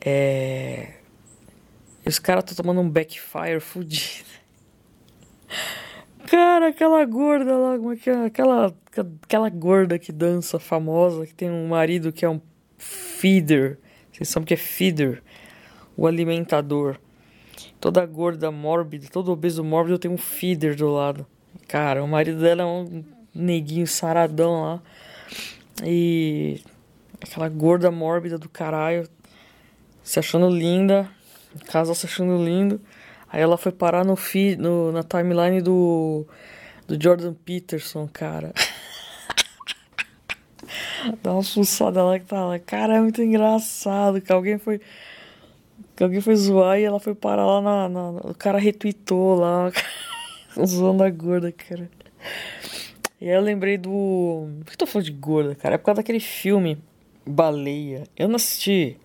É... 0.00 0.94
E 2.04 2.08
os 2.08 2.18
caras 2.18 2.44
estão 2.44 2.64
tomando 2.64 2.80
um 2.80 2.88
backfire 2.88 3.60
fudido. 3.60 4.24
Cara, 6.26 6.68
aquela 6.68 7.04
gorda 7.04 7.56
lá, 7.56 7.76
como 7.76 7.92
é 7.92 7.96
que 7.96 8.10
é? 8.10 8.24
Aquela, 8.26 8.74
aquela 9.22 9.48
gorda 9.48 9.96
que 9.96 10.10
dança 10.10 10.58
famosa, 10.58 11.24
que 11.24 11.32
tem 11.32 11.48
um 11.48 11.68
marido 11.68 12.12
que 12.12 12.24
é 12.24 12.28
um 12.28 12.40
feeder. 12.76 13.78
Vocês 14.12 14.28
sabem 14.28 14.46
que 14.46 14.54
é 14.54 14.56
feeder? 14.56 15.22
O 15.96 16.06
alimentador. 16.06 16.96
Toda 17.80 18.04
gorda 18.04 18.50
mórbida, 18.50 19.06
todo 19.10 19.30
obeso 19.30 19.62
mórbido 19.62 19.98
tem 19.98 20.10
um 20.10 20.18
feeder 20.18 20.74
do 20.74 20.88
lado. 20.88 21.24
Cara, 21.68 22.02
o 22.02 22.08
marido 22.08 22.40
dela 22.40 22.62
é 22.62 22.66
um 22.66 23.04
neguinho 23.32 23.86
saradão 23.86 24.62
lá. 24.62 24.82
E 25.84 26.60
aquela 27.20 27.48
gorda 27.48 27.90
mórbida 27.90 28.36
do 28.36 28.48
caralho 28.48 29.08
se 30.02 30.18
achando 30.18 30.48
linda, 30.48 31.08
casal 31.66 31.94
se 31.94 32.06
achando 32.06 32.42
lindo. 32.44 32.80
Aí 33.28 33.40
ela 33.40 33.56
foi 33.56 33.72
parar 33.72 34.04
no 34.04 34.16
feed, 34.16 34.60
no, 34.60 34.92
na 34.92 35.02
timeline 35.02 35.60
do, 35.60 36.26
do 36.86 37.00
Jordan 37.00 37.34
Peterson, 37.34 38.08
cara. 38.12 38.52
Dá 41.22 41.32
uma 41.32 41.42
fuçada 41.42 42.02
lá 42.02 42.18
que 42.18 42.26
tá 42.26 42.44
lá. 42.44 42.58
Cara, 42.58 42.96
é 42.96 43.00
muito 43.00 43.22
engraçado 43.22 44.20
que 44.20 44.32
alguém 44.32 44.58
foi. 44.58 44.80
Que 45.94 46.02
alguém 46.02 46.20
foi 46.20 46.36
zoar 46.36 46.78
e 46.78 46.84
ela 46.84 47.00
foi 47.00 47.14
parar 47.14 47.46
lá 47.46 47.60
na. 47.60 47.88
na 47.88 48.10
o 48.30 48.34
cara 48.34 48.58
retweetou 48.58 49.36
lá. 49.36 49.72
zoando 50.64 51.02
a 51.02 51.10
gorda, 51.10 51.52
cara. 51.52 51.90
E 53.20 53.28
aí 53.28 53.34
eu 53.34 53.40
lembrei 53.40 53.78
do. 53.78 54.48
Por 54.60 54.66
que 54.66 54.72
eu 54.72 54.78
tô 54.78 54.86
falando 54.86 55.06
de 55.06 55.12
gorda, 55.12 55.54
cara? 55.54 55.74
É 55.74 55.78
por 55.78 55.86
causa 55.86 55.96
daquele 55.96 56.20
filme 56.20 56.78
Baleia. 57.26 58.04
Eu 58.16 58.28
não 58.28 58.36
assisti. 58.36 58.98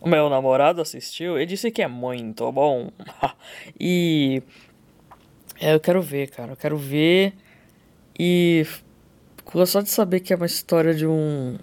O 0.00 0.08
meu 0.08 0.28
namorado 0.28 0.80
assistiu, 0.80 1.36
ele 1.36 1.46
disse 1.46 1.70
que 1.70 1.82
é 1.82 1.88
muito 1.88 2.50
bom. 2.52 2.90
e. 3.78 4.42
É, 5.60 5.74
eu 5.74 5.80
quero 5.80 6.02
ver, 6.02 6.30
cara. 6.30 6.52
Eu 6.52 6.56
quero 6.56 6.76
ver. 6.76 7.34
E. 8.18 8.66
Só 9.66 9.80
de 9.80 9.88
saber 9.88 10.20
que 10.20 10.32
é 10.32 10.36
uma 10.36 10.46
história 10.46 10.94
de 10.94 11.06
um. 11.06 11.56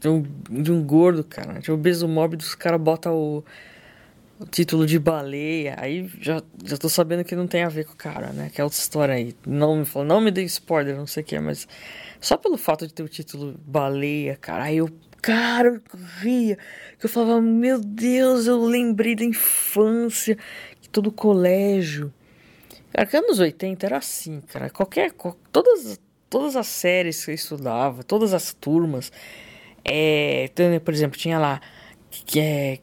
De 0.00 0.08
um, 0.08 0.22
de 0.50 0.72
um 0.72 0.82
gordo, 0.84 1.22
cara. 1.22 1.60
De 1.60 1.70
um 1.70 1.74
obeso 1.74 2.08
mórbido, 2.08 2.42
os 2.42 2.54
caras 2.54 2.80
botam 2.80 3.14
o, 3.14 3.44
o 4.40 4.46
título 4.46 4.84
de 4.84 4.98
baleia. 4.98 5.76
Aí 5.78 6.10
já, 6.20 6.42
já 6.64 6.76
tô 6.76 6.88
sabendo 6.88 7.24
que 7.24 7.36
não 7.36 7.46
tem 7.46 7.62
a 7.62 7.68
ver 7.68 7.84
com 7.84 7.92
o 7.92 7.96
cara, 7.96 8.32
né? 8.32 8.50
Que 8.52 8.60
é 8.60 8.64
outra 8.64 8.78
história 8.78 9.14
aí. 9.14 9.36
Não 9.46 9.76
me 9.76 9.84
fala, 9.84 10.04
não 10.04 10.20
me 10.20 10.32
dê 10.32 10.42
spoiler, 10.42 10.96
não 10.96 11.06
sei 11.06 11.22
o 11.22 11.26
que, 11.26 11.38
mas. 11.38 11.68
Só 12.20 12.36
pelo 12.36 12.56
fato 12.56 12.86
de 12.88 12.92
ter 12.92 13.04
o 13.04 13.08
título 13.08 13.54
baleia, 13.64 14.36
cara. 14.36 14.64
Aí 14.64 14.78
eu 14.78 14.90
cara, 15.26 15.68
eu 15.68 15.82
via, 16.20 16.56
que 17.00 17.06
eu 17.06 17.10
falava, 17.10 17.40
meu 17.40 17.80
Deus, 17.80 18.46
eu 18.46 18.62
lembrei 18.64 19.16
da 19.16 19.24
infância, 19.24 20.38
que 20.80 20.88
todo 20.88 21.10
colégio. 21.10 22.14
Cara, 22.92 23.06
que 23.06 23.16
anos 23.16 23.40
80 23.40 23.86
era 23.86 23.96
assim, 23.98 24.40
cara. 24.40 24.70
Qualquer. 24.70 25.12
Todas, 25.50 26.00
todas 26.30 26.54
as 26.54 26.68
séries 26.68 27.24
que 27.24 27.32
eu 27.32 27.34
estudava, 27.34 28.04
todas 28.04 28.32
as 28.32 28.54
turmas. 28.54 29.10
É, 29.84 30.48
por 30.84 30.94
exemplo, 30.94 31.18
tinha 31.18 31.40
lá. 31.40 31.60
Que 32.08 32.38
é. 32.38 32.78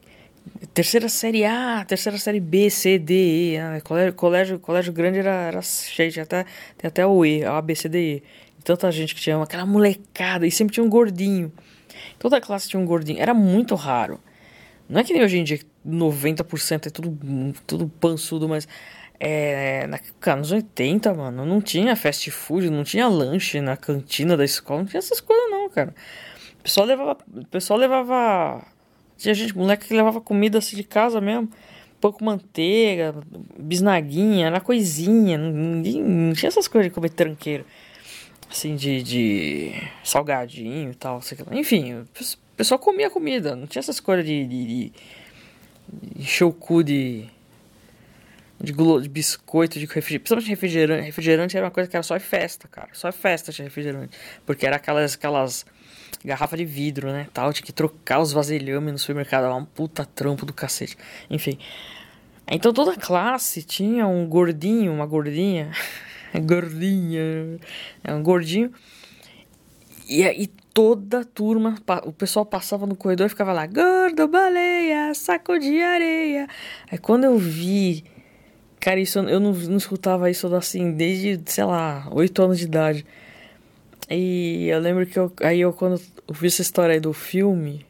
Terceira 0.74 1.08
série 1.08 1.46
A, 1.46 1.86
terceira 1.86 2.18
série 2.18 2.42
B, 2.42 2.70
C, 2.70 3.00
D, 3.00 3.54
E. 3.54 3.58
Ah, 3.58 3.80
colégio, 3.82 4.14
colégio, 4.14 4.60
colégio 4.60 4.92
grande 4.92 5.20
era, 5.20 5.32
era 5.48 5.62
cheio, 5.62 6.12
tinha 6.12 6.24
até, 6.24 6.46
até 6.84 7.08
o 7.08 7.26
E, 7.26 7.46
A, 7.46 7.62
B, 7.62 7.74
C, 7.74 7.88
D, 7.88 8.18
E. 8.18 8.24
Tanta 8.66 8.92
gente 8.92 9.16
que 9.16 9.22
tinha 9.22 9.42
aquela 9.42 9.66
molecada, 9.66 10.46
e 10.46 10.52
sempre 10.52 10.74
tinha 10.74 10.84
um 10.84 10.90
gordinho. 10.90 11.52
Toda 12.20 12.42
classe 12.42 12.70
tinha 12.70 12.80
um 12.80 12.86
gordinho. 12.86 13.22
Era 13.22 13.34
muito 13.34 13.76
raro. 13.76 14.20
Não 14.88 15.00
é 15.00 15.04
que 15.04 15.14
nem 15.14 15.24
hoje 15.24 15.38
em 15.38 15.44
dia 15.44 15.60
90% 15.88 16.88
é 16.88 16.90
tudo, 16.90 17.18
tudo 17.66 17.88
pançudo, 18.00 18.48
mas 18.48 18.68
é, 19.20 19.88
na, 19.88 20.00
cara, 20.20 20.40
nos 20.40 20.52
80, 20.52 21.14
mano, 21.14 21.46
não 21.46 21.62
tinha 21.62 21.96
fast 21.96 22.30
food, 22.30 22.70
não 22.70 22.84
tinha 22.84 23.08
lanche 23.08 23.62
na 23.62 23.78
cantina 23.78 24.36
da 24.36 24.44
escola, 24.44 24.82
não 24.82 24.86
tinha 24.86 25.00
essas 25.00 25.22
coisas 25.22 25.50
não, 25.50 25.70
cara. 25.70 25.94
O 26.60 26.64
pessoal 26.64 26.86
levava, 26.86 27.18
o 27.34 27.46
pessoal 27.48 27.80
levava, 27.80 28.66
tinha 29.18 29.34
gente, 29.34 29.56
moleque 29.56 29.88
que 29.88 29.94
levava 29.94 30.20
comida 30.22 30.58
assim 30.58 30.76
de 30.76 30.84
casa 30.84 31.22
mesmo, 31.22 31.50
pouco 32.02 32.24
manteiga, 32.24 33.16
bisnaguinha, 33.58 34.48
era 34.48 34.60
coisinha, 34.60 35.38
não, 35.38 35.52
não 35.52 36.34
tinha 36.34 36.50
essas 36.50 36.68
coisas 36.68 36.90
de 36.90 36.94
comer 36.94 37.10
tranqueiro 37.10 37.66
assim, 38.50 38.76
de, 38.76 39.02
de 39.04 39.72
salgadinho 40.04 40.92
e 40.92 40.96
tal. 40.96 41.20
Enfim, 41.52 41.94
o 41.94 42.08
pessoal 42.56 42.80
comia 42.80 43.10
comida, 43.10 43.56
não 43.56 43.68
tinha 43.68 43.80
essas 43.80 44.00
coisas 44.00 44.26
de, 44.26 44.46
de, 44.46 44.66
de, 44.66 44.94
de 45.92 46.22
encher 46.22 46.46
o 46.46 46.54
cu 46.54 46.84
de, 46.84 47.26
de, 48.62 48.72
glo, 48.72 49.02
de 49.02 49.10
biscoito, 49.10 49.80
de 49.80 49.86
refrigerante. 49.86 50.20
Principalmente 50.20 50.50
refrigerante. 50.50 51.06
Refrigerante 51.06 51.58
era 51.58 51.66
uma 51.66 51.72
coisa 51.72 51.90
que 51.90 51.96
era 51.96 52.04
só 52.04 52.20
festa, 52.20 52.68
cara. 52.68 52.90
Só 52.94 53.12
festa 53.12 53.52
tinha 53.52 53.66
refrigerante. 53.66 54.18
Porque 54.46 54.66
era 54.66 54.78
aquelas, 54.78 55.16
aquelas 55.16 55.66
garrafas 56.24 56.58
de 56.58 56.66
vidro, 56.66 57.12
né? 57.12 57.28
Tal, 57.34 57.52
tinha 57.52 57.66
que 57.66 57.74
trocar 57.74 58.20
os 58.20 58.32
vasilhames 58.32 58.92
no 58.92 59.00
supermercado. 59.00 59.46
Era 59.46 59.56
um 59.56 59.66
puta 59.66 60.06
trampo 60.06 60.46
do 60.46 60.54
cacete. 60.54 60.98
Enfim. 61.30 61.58
Então 62.48 62.74
toda 62.74 62.96
classe 62.96 63.64
tinha 63.64 64.06
um 64.06 64.28
gordinho, 64.28 64.94
uma 64.94 65.06
gordinha. 65.06 65.72
gordinha, 66.42 67.60
é 68.04 68.14
um 68.14 68.24
gordinho. 68.24 68.72
E 70.08 70.24
aí 70.24 70.48
toda 70.74 71.20
a 71.20 71.24
turma, 71.24 71.76
o 72.06 72.12
pessoal 72.12 72.46
passava 72.46 72.86
no 72.86 72.96
corredor 72.96 73.28
e 73.28 73.30
ficava 73.30 73.54
lá, 73.54 73.66
gordo, 73.68 74.28
baleia, 74.28 75.14
saco 75.14 75.58
de 75.60 75.82
areia. 75.82 76.48
Aí 76.92 76.98
quando 76.98 77.26
eu 77.26 77.38
vi, 77.38 78.04
cara, 78.80 79.00
isso 79.00 79.20
eu 79.20 79.40
não, 79.40 79.54
não 79.54 79.78
escutava 79.78 80.30
isso 80.30 80.54
assim 80.56 80.92
desde, 80.92 81.40
sei 81.46 81.64
lá, 81.64 82.08
8 82.12 82.42
anos 82.42 82.58
de 82.58 82.66
idade. 82.66 83.06
E 84.10 84.68
eu 84.68 84.80
lembro 84.80 85.06
que 85.06 85.18
eu, 85.18 85.32
aí 85.42 85.62
eu 85.62 85.72
quando 85.72 86.02
eu 86.28 86.34
vi 86.34 86.48
essa 86.48 86.62
história 86.62 86.94
aí 86.94 87.00
do 87.00 87.14
filme, 87.14 87.86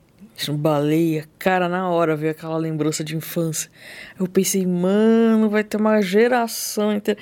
baleia, 0.52 1.26
cara, 1.40 1.70
na 1.70 1.90
hora 1.90 2.16
veio 2.16 2.32
aquela 2.32 2.58
lembrança 2.58 3.04
de 3.04 3.16
infância. 3.16 3.72
Eu 4.20 4.28
pensei, 4.28 4.66
mano, 4.66 5.50
vai 5.50 5.64
ter 5.64 5.78
uma 5.78 6.02
geração 6.02 6.94
inteira. 6.94 7.20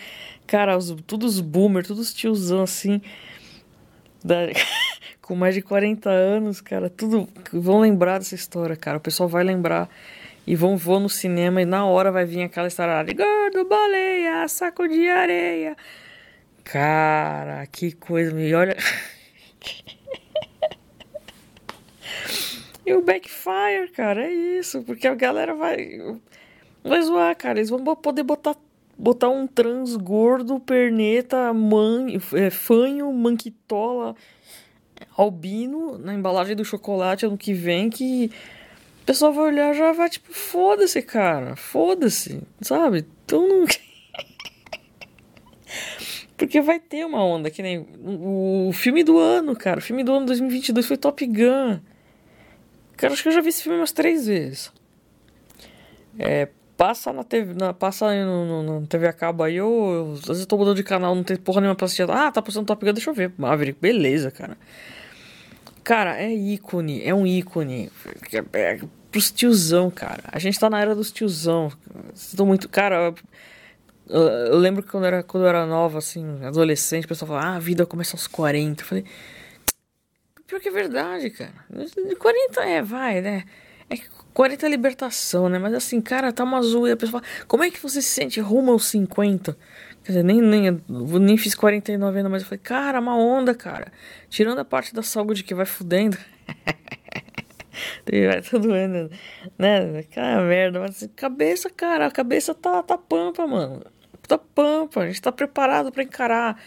Cara, 0.52 0.76
os, 0.76 0.92
todos 1.08 1.36
os 1.36 1.40
boomers, 1.40 1.88
todos 1.88 2.10
os 2.10 2.14
tiozão 2.14 2.64
assim, 2.64 3.02
da, 4.22 4.36
com 5.24 5.34
mais 5.34 5.56
de 5.56 5.62
40 5.62 6.10
anos, 6.10 6.60
cara, 6.60 6.90
tudo 6.90 7.30
vão 7.54 7.80
lembrar 7.80 8.18
dessa 8.18 8.36
história, 8.36 8.76
cara. 8.76 8.98
O 8.98 9.00
pessoal 9.00 9.30
vai 9.30 9.46
lembrar 9.46 9.90
e 10.46 10.54
vão 10.54 10.76
vão 10.76 11.00
no 11.00 11.08
cinema 11.08 11.62
e 11.62 11.66
na 11.66 11.86
hora 11.86 12.12
vai 12.12 12.26
vir 12.26 12.44
aquela 12.44 12.68
história 12.68 13.02
gordo, 13.02 13.64
baleia, 13.64 14.46
saco 14.50 14.90
de 14.90 15.08
areia. 15.08 15.78
Cara, 16.66 17.66
que 17.68 17.94
coisa, 17.94 18.34
me 18.34 18.54
olha. 18.54 18.76
e 22.86 22.94
o 22.94 23.02
backfire, 23.02 23.90
cara, 23.96 24.26
é 24.26 24.34
isso, 24.34 24.84
porque 24.84 25.08
a 25.08 25.16
galera 25.16 25.56
vai 25.56 25.98
vai 26.84 27.02
zoar, 27.04 27.38
cara. 27.38 27.58
Eles 27.58 27.70
vão 27.70 27.82
poder 27.96 28.24
botar 28.24 28.54
botar 28.98 29.30
um 29.30 29.48
trans 29.48 29.96
gordo, 29.96 30.60
perneta, 30.60 31.54
man, 31.54 32.08
é, 32.34 32.50
fanho, 32.50 33.12
manquitola, 33.12 34.16
albino 35.18 35.98
na 35.98 36.14
embalagem 36.14 36.56
do 36.56 36.64
chocolate 36.64 37.26
ano 37.26 37.38
que 37.38 37.54
vem 37.54 37.90
que 37.90 38.32
o 39.02 39.06
pessoal 39.06 39.34
vai 39.34 39.46
olhar 39.46 39.74
já 39.74 39.92
vai 39.92 40.10
tipo, 40.10 40.32
foda-se, 40.32 41.02
cara, 41.02 41.56
foda-se, 41.56 42.42
sabe? 42.62 43.06
Então 43.26 43.48
não. 43.48 43.66
Porque 46.38 46.62
vai 46.62 46.80
ter 46.80 47.06
uma 47.06 47.24
onda, 47.24 47.52
que 47.52 47.62
nem 47.62 47.88
o 48.04 48.72
filme 48.74 49.04
do 49.04 49.18
ano, 49.20 49.56
cara. 49.56 49.80
O 49.80 49.82
filme 49.82 50.04
do 50.04 50.12
ano 50.12 50.26
2022 50.26 50.88
foi 50.88 50.98
Top 50.98 51.24
Gun. 51.26 51.80
Cara, 52.98 53.14
acho 53.14 53.22
que 53.22 53.30
eu 53.30 53.34
já 53.34 53.42
vi 53.42 53.50
esse 53.50 53.62
filme 53.62 53.78
umas 53.78 53.92
três 53.92 54.26
vezes. 54.26 54.72
É, 56.18 56.48
passa 56.82 57.14
na 57.14 57.24
TV, 57.24 57.54
na, 57.54 57.76
passa 57.76 58.12
no, 58.26 58.64
no, 58.64 58.80
no, 58.80 58.88
TV 58.88 59.06
a 59.06 59.14
cabo 59.14 59.44
aí, 59.44 59.58
eu, 59.58 60.16
às 60.16 60.26
vezes 60.26 60.42
eu 60.42 60.48
tô 60.48 60.58
mudando 60.58 60.78
de 60.78 60.84
canal, 60.84 61.14
não 61.14 61.24
tem 61.24 61.38
porra 61.38 61.62
nenhuma 61.62 61.76
pra 61.76 61.86
assistir. 61.86 62.10
Ah, 62.10 62.32
tá 62.32 62.42
passando 62.42 62.66
Top 62.66 62.84
Gun, 62.84 62.92
deixa 62.92 63.12
eu 63.12 63.14
ver. 63.14 63.32
Maverick, 63.38 63.80
beleza, 63.80 64.32
cara. 64.32 64.58
Cara, 65.84 66.20
é 66.20 66.34
ícone, 66.34 67.04
é 67.04 67.14
um 67.14 67.28
ícone. 67.28 67.92
É, 68.34 68.60
é, 68.60 68.80
pros 69.12 69.30
tiozão, 69.30 69.92
cara. 69.92 70.24
A 70.32 70.40
gente 70.40 70.60
tá 70.60 70.72
na 70.72 70.82
era 70.82 70.96
dos 70.96 71.12
tiozão. 71.12 71.72
Tô 72.36 72.48
muito. 72.48 72.68
Cara, 72.68 73.14
eu, 74.10 74.20
eu, 74.20 74.58
lembro 74.58 74.82
que 74.82 74.90
quando 74.90 75.04
eu, 75.04 75.08
era, 75.08 75.24
quando 75.24 75.44
eu 75.44 75.50
era 75.50 75.68
nova, 75.68 76.00
assim, 76.00 76.44
adolescente, 76.44 77.06
o 77.06 77.08
pessoal 77.08 77.30
falava, 77.30 77.48
ah, 77.48 77.56
a 77.58 77.60
vida 77.60 77.86
começa 77.86 78.16
aos 78.16 78.26
40. 78.26 78.82
Eu 78.82 78.88
falei. 78.88 79.06
Pior 80.48 80.60
que 80.60 80.70
é 80.70 80.72
verdade, 80.72 81.30
cara. 81.30 81.54
40 82.18 82.62
é, 82.64 82.82
vai, 82.82 83.22
né? 83.22 83.44
É 83.88 83.98
que 83.98 84.10
40 84.34 84.66
é 84.66 84.70
libertação, 84.70 85.50
né? 85.50 85.60
Mas 85.60 85.74
assim, 85.74 86.02
cara, 86.02 86.32
tá 86.32 86.44
uma 86.44 86.62
zoeira. 86.62 86.94
A 86.94 86.98
pessoa 86.98 87.22
fala, 87.22 87.46
como 87.48 87.64
é 87.64 87.70
que 87.70 87.82
você 87.82 88.02
se 88.02 88.10
sente 88.10 88.40
rumo 88.40 88.72
aos 88.72 88.86
50? 88.86 89.58
Quer 90.04 90.12
dizer, 90.12 90.24
nem, 90.24 90.42
nem, 90.42 90.82
nem 90.88 91.38
fiz 91.38 91.54
49 91.54 92.18
ainda, 92.18 92.30
mas 92.30 92.42
eu 92.42 92.48
falei, 92.48 92.62
cara, 92.64 93.00
uma 93.00 93.16
onda, 93.16 93.54
cara. 93.54 93.92
Tirando 94.30 94.60
a 94.60 94.66
parte 94.66 94.96
da 94.96 95.04
saúde 95.04 95.44
que 95.44 95.54
vai 95.54 95.66
fudendo. 95.66 96.18
vai 98.28 98.42
tudo 98.42 98.70
doendo, 98.70 99.12
né? 99.58 100.04
Cara, 100.04 100.42
merda. 100.44 100.80
Mas 100.80 100.92
assim, 100.92 101.08
cabeça, 101.10 101.70
cara, 101.70 102.08
a 102.08 102.12
cabeça 102.12 102.56
tá, 102.56 102.82
tá 102.82 102.98
pampa, 102.98 103.46
mano. 103.46 103.84
Tá 104.28 104.38
pampa. 104.38 105.02
A 105.02 105.08
gente 105.08 105.22
tá 105.22 105.32
preparado 105.32 105.92
para 105.92 106.04
encarar 106.04 106.62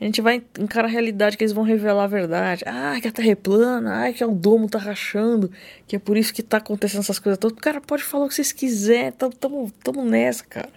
a 0.00 0.04
gente 0.04 0.20
vai 0.20 0.42
encarar 0.58 0.86
a 0.86 0.90
realidade 0.90 1.36
que 1.36 1.42
eles 1.42 1.52
vão 1.52 1.64
revelar 1.64 2.04
a 2.04 2.06
verdade. 2.06 2.62
Ah, 2.66 2.98
que 3.00 3.08
a 3.08 3.12
Terra 3.12 3.30
é 3.30 3.34
plana, 3.34 4.06
ah, 4.06 4.12
que 4.12 4.24
o 4.24 4.30
domo 4.30 4.68
tá 4.68 4.78
rachando, 4.78 5.50
que 5.88 5.96
é 5.96 5.98
por 5.98 6.16
isso 6.16 6.32
que 6.32 6.42
tá 6.42 6.58
acontecendo 6.58 7.00
essas 7.00 7.18
coisas 7.18 7.38
todas. 7.38 7.58
Cara, 7.58 7.80
pode 7.80 8.04
falar 8.04 8.26
o 8.26 8.28
que 8.28 8.34
vocês 8.34 8.52
quiserem, 8.52 9.10
tamo, 9.10 9.34
tamo, 9.34 9.72
tamo 9.82 10.04
nessa, 10.04 10.44
cara. 10.44 10.70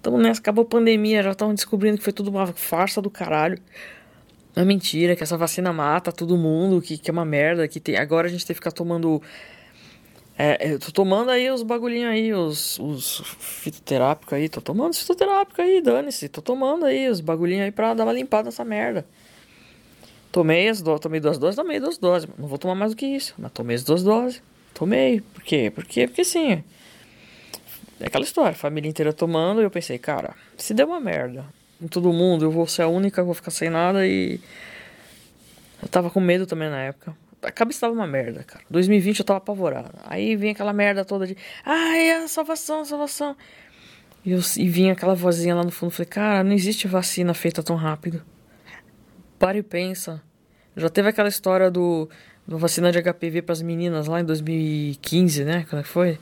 Tamo 0.00 0.18
nessa, 0.18 0.40
acabou 0.40 0.62
a 0.62 0.66
pandemia, 0.66 1.22
já 1.22 1.32
estavam 1.32 1.54
descobrindo 1.54 1.98
que 1.98 2.04
foi 2.04 2.12
tudo 2.12 2.30
uma 2.30 2.46
farsa 2.46 3.02
do 3.02 3.10
caralho. 3.10 3.58
É 4.56 4.64
mentira, 4.64 5.16
que 5.16 5.22
essa 5.22 5.36
vacina 5.36 5.72
mata 5.72 6.12
todo 6.12 6.36
mundo, 6.36 6.80
que, 6.80 6.96
que 6.96 7.10
é 7.10 7.12
uma 7.12 7.24
merda, 7.24 7.66
que 7.66 7.80
tem. 7.80 7.96
Agora 7.96 8.28
a 8.28 8.30
gente 8.30 8.46
tem 8.46 8.54
que 8.54 8.60
ficar 8.60 8.72
tomando. 8.72 9.20
É, 10.36 10.72
eu 10.72 10.80
tô 10.80 10.90
tomando 10.90 11.30
aí 11.30 11.48
os 11.48 11.62
bagulhinhos 11.62 12.10
aí, 12.10 12.34
os, 12.34 12.78
os 12.80 13.22
fitoterápicos 13.38 14.32
aí, 14.32 14.48
tô 14.48 14.60
tomando 14.60 14.92
os 14.92 14.98
fitoterápicos 14.98 15.64
aí, 15.64 15.80
dane-se, 15.80 16.28
tô 16.28 16.42
tomando 16.42 16.84
aí 16.86 17.08
os 17.08 17.20
bagulhinhos 17.20 17.64
aí 17.64 17.70
pra 17.70 17.94
dar 17.94 18.02
uma 18.02 18.12
limpada 18.12 18.46
nessa 18.46 18.64
merda. 18.64 19.06
Tomei 20.32 20.68
as 20.68 20.82
tomei 21.00 21.20
duas 21.20 21.38
doses, 21.38 21.54
tomei 21.54 21.78
duas 21.78 21.96
doses. 21.96 22.28
Não 22.36 22.48
vou 22.48 22.58
tomar 22.58 22.74
mais 22.74 22.90
do 22.90 22.96
que 22.96 23.06
isso, 23.06 23.34
mas 23.38 23.52
tomei 23.52 23.76
as 23.76 23.84
duas 23.84 24.02
doses. 24.02 24.42
Tomei. 24.74 25.20
Por 25.20 25.44
quê? 25.44 25.70
Por 25.72 25.84
quê? 25.84 26.08
Porque 26.08 26.24
sim. 26.24 26.64
É 28.00 28.06
aquela 28.06 28.24
história, 28.24 28.52
família 28.52 28.88
inteira 28.88 29.12
tomando, 29.12 29.60
e 29.60 29.64
eu 29.64 29.70
pensei, 29.70 29.96
cara, 29.96 30.34
se 30.56 30.74
der 30.74 30.84
uma 30.84 30.98
merda 30.98 31.46
em 31.80 31.86
todo 31.86 32.12
mundo, 32.12 32.44
eu 32.44 32.50
vou 32.50 32.66
ser 32.66 32.82
a 32.82 32.88
única, 32.88 33.22
vou 33.22 33.34
ficar 33.34 33.52
sem 33.52 33.70
nada 33.70 34.04
e. 34.04 34.40
Eu 35.80 35.88
tava 35.88 36.10
com 36.10 36.18
medo 36.18 36.46
também 36.46 36.68
na 36.68 36.80
época. 36.80 37.16
A 37.44 37.52
cabeça 37.52 37.80
tava 37.80 37.92
uma 37.92 38.06
merda, 38.06 38.42
cara. 38.42 38.64
2020 38.70 39.20
eu 39.20 39.24
tava 39.24 39.38
apavorado. 39.38 39.92
Aí 40.04 40.34
vinha 40.36 40.52
aquela 40.52 40.72
merda 40.72 41.04
toda 41.04 41.26
de. 41.26 41.36
Ai, 41.64 42.10
a 42.10 42.28
salvação, 42.28 42.80
a 42.80 42.84
salvação. 42.84 43.36
E, 44.24 44.32
eu, 44.32 44.40
e 44.56 44.68
vinha 44.68 44.92
aquela 44.92 45.14
vozinha 45.14 45.54
lá 45.54 45.62
no 45.62 45.70
fundo. 45.70 45.90
Falei, 45.90 46.08
cara, 46.08 46.44
não 46.44 46.52
existe 46.52 46.88
vacina 46.88 47.34
feita 47.34 47.62
tão 47.62 47.76
rápido. 47.76 48.22
Para 49.38 49.58
e 49.58 49.62
pensa. 49.62 50.22
Já 50.76 50.88
teve 50.88 51.08
aquela 51.08 51.28
história 51.28 51.70
do, 51.70 52.08
do 52.46 52.58
vacina 52.58 52.90
de 52.90 53.00
HPV 53.00 53.42
para 53.42 53.52
as 53.52 53.62
meninas 53.62 54.06
lá 54.06 54.20
em 54.20 54.24
2015, 54.24 55.44
né? 55.44 55.66
Quando 55.68 55.82
é 55.82 55.84
foi? 55.84 56.18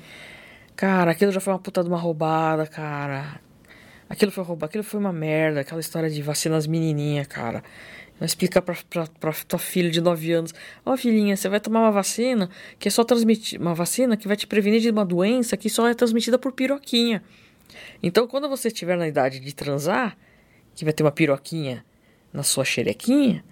Cara, 0.75 1.13
aquilo 1.13 1.31
já 1.33 1.41
foi 1.41 1.53
uma 1.53 1.59
puta 1.59 1.83
de 1.83 1.89
uma 1.89 1.99
roubada, 1.99 2.67
cara. 2.67 3.41
Aquilo 4.09 4.31
foi 4.31 4.45
roubado, 4.45 4.67
aquilo 4.67 4.85
foi 4.85 5.01
uma 5.01 5.13
merda, 5.13 5.61
aquela 5.61 5.81
história 5.81 6.11
de 6.11 6.21
vacinas 6.21 6.67
menininha, 6.67 7.25
cara. 7.25 7.63
Vai 8.23 8.27
explicar 8.27 8.63
pra, 8.63 8.77
tua 9.49 9.59
filha 9.59 9.91
de 9.91 10.01
9 10.01 10.33
anos: 10.33 10.55
Ó, 10.87 10.93
oh, 10.93 10.97
filhinha, 10.97 11.37
você 11.37 11.49
vai 11.49 11.59
tomar 11.59 11.81
uma 11.81 11.91
vacina 11.91 12.49
que 12.79 12.87
é 12.87 12.91
só 12.91 13.03
transmitir. 13.03 13.61
Uma 13.61 13.75
vacina 13.75 14.17
que 14.17 14.29
vai 14.29 14.37
te 14.37 14.47
prevenir 14.47 14.81
de 14.81 14.91
uma 14.91 15.05
doença 15.05 15.57
que 15.57 15.69
só 15.69 15.89
é 15.89 15.93
transmitida 15.93 16.39
por 16.39 16.53
piroquinha. 16.53 17.21
Então, 18.01 18.29
quando 18.29 18.49
você 18.49 18.69
estiver 18.69 18.97
na 18.97 19.09
idade 19.09 19.41
de 19.41 19.53
transar, 19.53 20.17
que 20.73 20.85
vai 20.85 20.93
ter 20.93 21.03
uma 21.03 21.11
piroquinha 21.11 21.85
na 22.33 22.45
sua 22.45 22.65
xerequinha, 22.65 23.45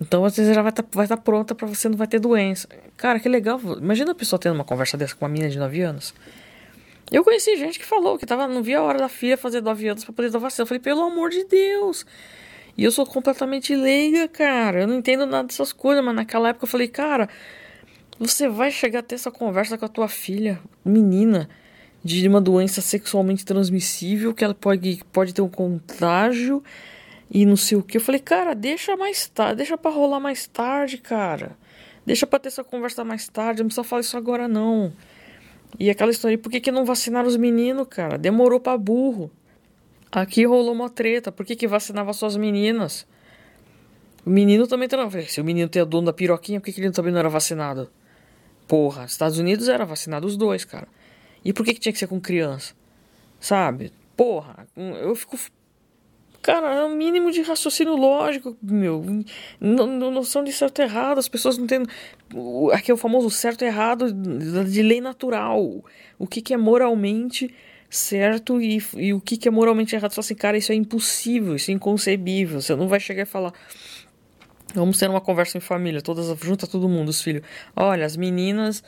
então 0.00 0.22
você 0.22 0.52
já 0.52 0.60
vai 0.60 0.70
estar 0.70 0.82
tá, 0.82 1.06
tá 1.06 1.16
pronta 1.16 1.54
para 1.54 1.68
você 1.68 1.88
não 1.88 1.96
vai 1.96 2.08
ter 2.08 2.18
doença. 2.18 2.68
Cara, 2.96 3.20
que 3.20 3.28
legal. 3.28 3.60
Imagina 3.80 4.10
a 4.10 4.14
pessoa 4.16 4.40
tendo 4.40 4.56
uma 4.56 4.64
conversa 4.64 4.96
dessa 4.96 5.14
com 5.14 5.24
uma 5.24 5.28
menina 5.28 5.50
de 5.52 5.58
9 5.60 5.80
anos. 5.82 6.12
Eu 7.12 7.22
conheci 7.22 7.56
gente 7.56 7.78
que 7.78 7.86
falou 7.86 8.18
que 8.18 8.26
tava, 8.26 8.48
não 8.48 8.60
via 8.60 8.80
a 8.80 8.82
hora 8.82 8.98
da 8.98 9.08
filha 9.08 9.38
fazer 9.38 9.60
9 9.60 9.86
anos 9.86 10.02
para 10.02 10.12
poder 10.12 10.32
dar 10.32 10.40
vacina. 10.40 10.64
Eu 10.64 10.66
falei, 10.66 10.80
pelo 10.80 11.00
amor 11.02 11.30
de 11.30 11.44
Deus. 11.44 12.04
E 12.78 12.84
eu 12.84 12.92
sou 12.92 13.04
completamente 13.04 13.74
leiga, 13.74 14.28
cara. 14.28 14.82
Eu 14.82 14.86
não 14.86 14.98
entendo 14.98 15.26
nada 15.26 15.48
dessas 15.48 15.72
coisas, 15.72 16.04
mas 16.04 16.14
naquela 16.14 16.50
época 16.50 16.64
eu 16.64 16.68
falei, 16.68 16.86
cara, 16.86 17.28
você 18.20 18.48
vai 18.48 18.70
chegar 18.70 19.00
a 19.00 19.02
ter 19.02 19.16
essa 19.16 19.32
conversa 19.32 19.76
com 19.76 19.84
a 19.84 19.88
tua 19.88 20.06
filha, 20.06 20.60
menina, 20.84 21.48
de 22.04 22.26
uma 22.28 22.40
doença 22.40 22.80
sexualmente 22.80 23.44
transmissível, 23.44 24.32
que 24.32 24.44
ela 24.44 24.54
pode, 24.54 25.02
pode 25.12 25.34
ter 25.34 25.42
um 25.42 25.48
contágio 25.48 26.62
e 27.28 27.44
não 27.44 27.56
sei 27.56 27.76
o 27.76 27.82
que. 27.82 27.96
Eu 27.96 28.00
falei, 28.00 28.20
cara, 28.20 28.54
deixa 28.54 28.96
mais 28.96 29.26
tarde, 29.26 29.56
deixa 29.56 29.76
pra 29.76 29.90
rolar 29.90 30.20
mais 30.20 30.46
tarde, 30.46 30.98
cara. 30.98 31.58
Deixa 32.06 32.28
pra 32.28 32.38
ter 32.38 32.46
essa 32.46 32.62
conversa 32.62 33.02
mais 33.02 33.26
tarde, 33.26 33.60
não 33.60 33.66
precisa 33.66 33.82
falar 33.82 34.02
isso 34.02 34.16
agora 34.16 34.46
não. 34.46 34.92
E 35.80 35.90
aquela 35.90 36.12
história, 36.12 36.38
por 36.38 36.48
que, 36.48 36.60
que 36.60 36.70
não 36.70 36.84
vacinaram 36.84 37.26
os 37.26 37.36
meninos, 37.36 37.88
cara? 37.90 38.16
Demorou 38.16 38.60
pra 38.60 38.78
burro. 38.78 39.32
Aqui 40.10 40.46
rolou 40.46 40.72
uma 40.72 40.88
treta, 40.88 41.30
por 41.30 41.44
que, 41.44 41.54
que 41.54 41.66
vacinava 41.66 42.12
só 42.12 42.26
as 42.26 42.36
meninas? 42.36 43.06
O 44.24 44.30
menino 44.30 44.66
também 44.66 44.88
tá. 44.88 44.98
Se 45.26 45.40
o 45.40 45.44
menino 45.44 45.68
tem 45.68 45.82
a 45.82 45.84
dono 45.84 46.06
da 46.06 46.12
piroquinha, 46.12 46.60
por 46.60 46.66
que, 46.66 46.72
que 46.72 46.80
ele 46.80 46.90
também 46.90 47.12
não 47.12 47.18
era 47.18 47.28
vacinado? 47.28 47.90
Porra, 48.66 49.04
Estados 49.04 49.38
Unidos 49.38 49.68
era 49.68 49.84
vacinado 49.84 50.26
os 50.26 50.36
dois, 50.36 50.64
cara. 50.64 50.88
E 51.44 51.52
por 51.52 51.64
que, 51.64 51.74
que 51.74 51.80
tinha 51.80 51.92
que 51.92 51.98
ser 51.98 52.06
com 52.06 52.20
criança? 52.20 52.74
Sabe? 53.40 53.92
Porra, 54.16 54.66
eu 54.76 55.14
fico 55.14 55.38
Cara, 56.40 56.72
é 56.72 56.84
o 56.84 56.94
mínimo 56.94 57.30
de 57.30 57.42
raciocínio 57.42 57.96
lógico, 57.96 58.56
meu. 58.62 59.04
Noção 59.60 60.44
de 60.44 60.52
certo 60.52 60.78
e 60.80 60.82
errado. 60.82 61.18
As 61.18 61.28
pessoas 61.28 61.58
não 61.58 61.66
têm. 61.66 61.82
Aqui 62.72 62.90
é 62.90 62.94
o 62.94 62.96
famoso 62.96 63.28
certo 63.28 63.62
e 63.62 63.66
errado 63.66 64.12
de 64.12 64.82
lei 64.82 65.00
natural. 65.00 65.84
O 66.18 66.26
que, 66.26 66.40
que 66.40 66.54
é 66.54 66.56
moralmente 66.56 67.54
certo 67.90 68.60
e, 68.60 68.82
e 68.96 69.14
o 69.14 69.20
que, 69.20 69.36
que 69.36 69.48
é 69.48 69.50
moralmente 69.50 69.94
errado. 69.94 70.12
Fala 70.12 70.24
assim, 70.24 70.34
cara, 70.34 70.56
isso 70.58 70.72
é 70.72 70.74
impossível, 70.74 71.56
isso 71.56 71.70
é 71.70 71.74
inconcebível. 71.74 72.60
Você 72.60 72.74
não 72.76 72.88
vai 72.88 73.00
chegar 73.00 73.22
e 73.22 73.26
falar. 73.26 73.52
Vamos 74.74 74.98
ter 74.98 75.08
uma 75.08 75.20
conversa 75.20 75.56
em 75.56 75.60
família, 75.60 76.02
todas 76.02 76.26
junta 76.40 76.66
todo 76.66 76.88
mundo, 76.88 77.08
os 77.08 77.22
filhos. 77.22 77.42
Olha, 77.74 78.04
as 78.04 78.16
meninas 78.16 78.82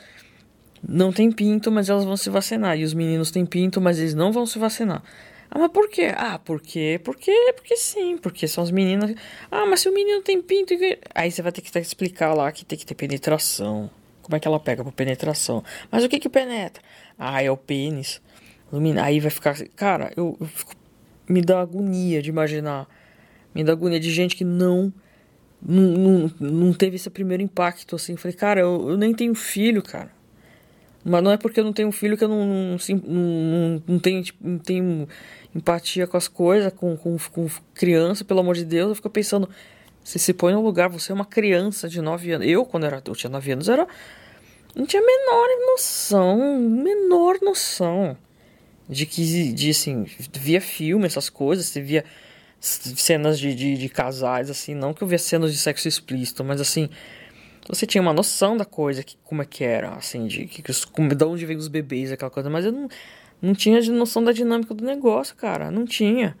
não 0.87 1.11
têm 1.11 1.31
pinto, 1.31 1.71
mas 1.71 1.89
elas 1.89 2.05
vão 2.05 2.15
se 2.15 2.29
vacinar. 2.29 2.77
E 2.77 2.83
os 2.83 2.93
meninos 2.93 3.31
têm 3.31 3.45
pinto, 3.45 3.81
mas 3.81 3.97
eles 3.97 4.13
não 4.13 4.31
vão 4.31 4.45
se 4.45 4.59
vacinar. 4.59 5.03
Ah, 5.49 5.59
mas 5.59 5.71
por 5.71 5.89
quê? 5.89 6.13
Ah, 6.15 6.39
porque, 6.39 7.01
porque, 7.03 7.33
porque 7.55 7.75
sim, 7.75 8.17
porque 8.17 8.47
são 8.47 8.63
as 8.63 8.71
meninas. 8.71 9.13
Ah, 9.49 9.65
mas 9.65 9.81
se 9.81 9.89
o 9.89 9.93
menino 9.93 10.21
tem 10.21 10.41
pinto. 10.41 10.73
Aí 11.13 11.31
você 11.31 11.41
vai 11.41 11.51
ter 11.51 11.61
que 11.61 11.77
explicar 11.79 12.33
lá 12.33 12.51
que 12.51 12.63
tem 12.63 12.77
que 12.77 12.85
ter 12.85 12.95
penetração. 12.95 13.89
Como 14.21 14.35
é 14.35 14.39
que 14.39 14.47
ela 14.47 14.59
pega 14.59 14.83
pra 14.83 14.91
penetração? 14.91 15.63
Mas 15.91 16.03
o 16.03 16.09
que 16.09 16.19
que 16.19 16.29
penetra? 16.29 16.81
Ah, 17.17 17.43
é 17.43 17.51
o 17.51 17.57
pênis. 17.57 18.21
Aí 19.01 19.19
vai 19.19 19.29
ficar. 19.29 19.55
Cara, 19.75 20.13
eu, 20.15 20.37
eu 20.39 20.47
fico, 20.47 20.73
me 21.27 21.41
dá 21.41 21.59
agonia 21.59 22.21
de 22.21 22.29
imaginar. 22.29 22.87
Me 23.53 23.63
dá 23.63 23.73
agonia 23.73 23.99
de 23.99 24.09
gente 24.11 24.35
que 24.35 24.45
não. 24.45 24.93
Não, 25.61 26.31
não, 26.39 26.73
teve 26.73 26.95
esse 26.95 27.09
primeiro 27.09 27.43
impacto 27.43 27.95
assim. 27.95 28.15
Falei, 28.15 28.35
cara, 28.35 28.61
eu, 28.61 28.89
eu 28.91 28.97
nem 28.97 29.13
tenho 29.13 29.35
filho, 29.35 29.83
cara. 29.83 30.11
Mas 31.03 31.23
não 31.23 31.31
é 31.31 31.37
porque 31.37 31.59
eu 31.59 31.63
não 31.63 31.73
tenho 31.73 31.91
filho 31.91 32.17
que 32.17 32.23
eu 32.23 32.27
não, 32.27 32.45
não, 32.45 32.77
não, 33.07 33.83
não, 33.87 33.99
tenho, 33.99 34.23
tipo, 34.23 34.47
não 34.47 34.57
tenho 34.59 35.07
empatia 35.53 36.07
com 36.07 36.15
as 36.15 36.27
coisas, 36.27 36.71
com, 36.73 36.95
com, 36.95 37.17
com 37.31 37.47
criança, 37.73 38.23
pelo 38.23 38.39
amor 38.39 38.55
de 38.55 38.63
Deus. 38.63 38.89
Eu 38.89 38.95
fico 38.95 39.09
pensando, 39.09 39.49
você 40.03 40.17
se 40.17 40.33
põe 40.33 40.53
no 40.53 40.61
lugar, 40.61 40.89
você 40.89 41.11
é 41.11 41.15
uma 41.15 41.25
criança 41.25 41.89
de 41.89 42.01
9 42.01 42.31
anos. 42.31 42.47
Eu, 42.47 42.65
quando 42.65 42.85
era, 42.85 43.01
eu 43.05 43.15
tinha 43.15 43.29
9 43.29 43.51
anos, 43.51 43.69
era. 43.69 43.87
Não 44.75 44.85
tinha 44.85 45.01
a 45.01 45.05
menor 45.05 45.47
noção, 45.73 46.59
menor 46.59 47.37
noção 47.41 48.17
de 48.91 49.05
que, 49.05 49.53
de 49.53 49.69
assim, 49.69 50.05
via 50.33 50.61
filme, 50.61 51.05
essas 51.05 51.29
coisas, 51.29 51.65
você 51.65 51.81
via 51.81 52.03
cenas 52.59 53.39
de, 53.39 53.55
de, 53.55 53.77
de 53.77 53.89
casais, 53.89 54.49
assim, 54.49 54.75
não 54.75 54.93
que 54.93 55.01
eu 55.01 55.07
via 55.07 55.17
cenas 55.17 55.51
de 55.51 55.57
sexo 55.57 55.87
explícito, 55.87 56.43
mas 56.43 56.61
assim 56.61 56.89
você 57.67 57.85
tinha 57.85 58.01
uma 58.01 58.13
noção 58.13 58.57
da 58.57 58.65
coisa, 58.65 59.03
que, 59.03 59.15
como 59.23 59.41
é 59.41 59.45
que 59.45 59.63
era, 59.63 59.91
assim, 59.93 60.27
de, 60.27 60.45
que, 60.45 60.61
que, 60.61 60.85
como, 60.87 61.13
de 61.13 61.23
onde 61.23 61.45
vem 61.45 61.57
os 61.57 61.67
bebês, 61.67 62.11
aquela 62.11 62.31
coisa, 62.31 62.49
mas 62.49 62.65
eu 62.65 62.71
não, 62.71 62.89
não 63.41 63.53
tinha 63.53 63.79
noção 63.91 64.23
da 64.23 64.31
dinâmica 64.31 64.73
do 64.73 64.83
negócio, 64.83 65.35
cara, 65.35 65.71
não 65.71 65.85
tinha. 65.85 66.35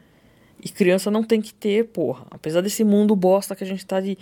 E 0.63 0.69
criança 0.69 1.09
não 1.09 1.23
tem 1.23 1.41
que 1.41 1.53
ter, 1.53 1.85
porra. 1.85 2.25
Apesar 2.29 2.61
desse 2.61 2.83
mundo 2.83 3.15
bosta 3.15 3.55
que 3.55 3.63
a 3.63 3.67
gente 3.67 3.85
tá 3.85 3.99
de 3.99 4.17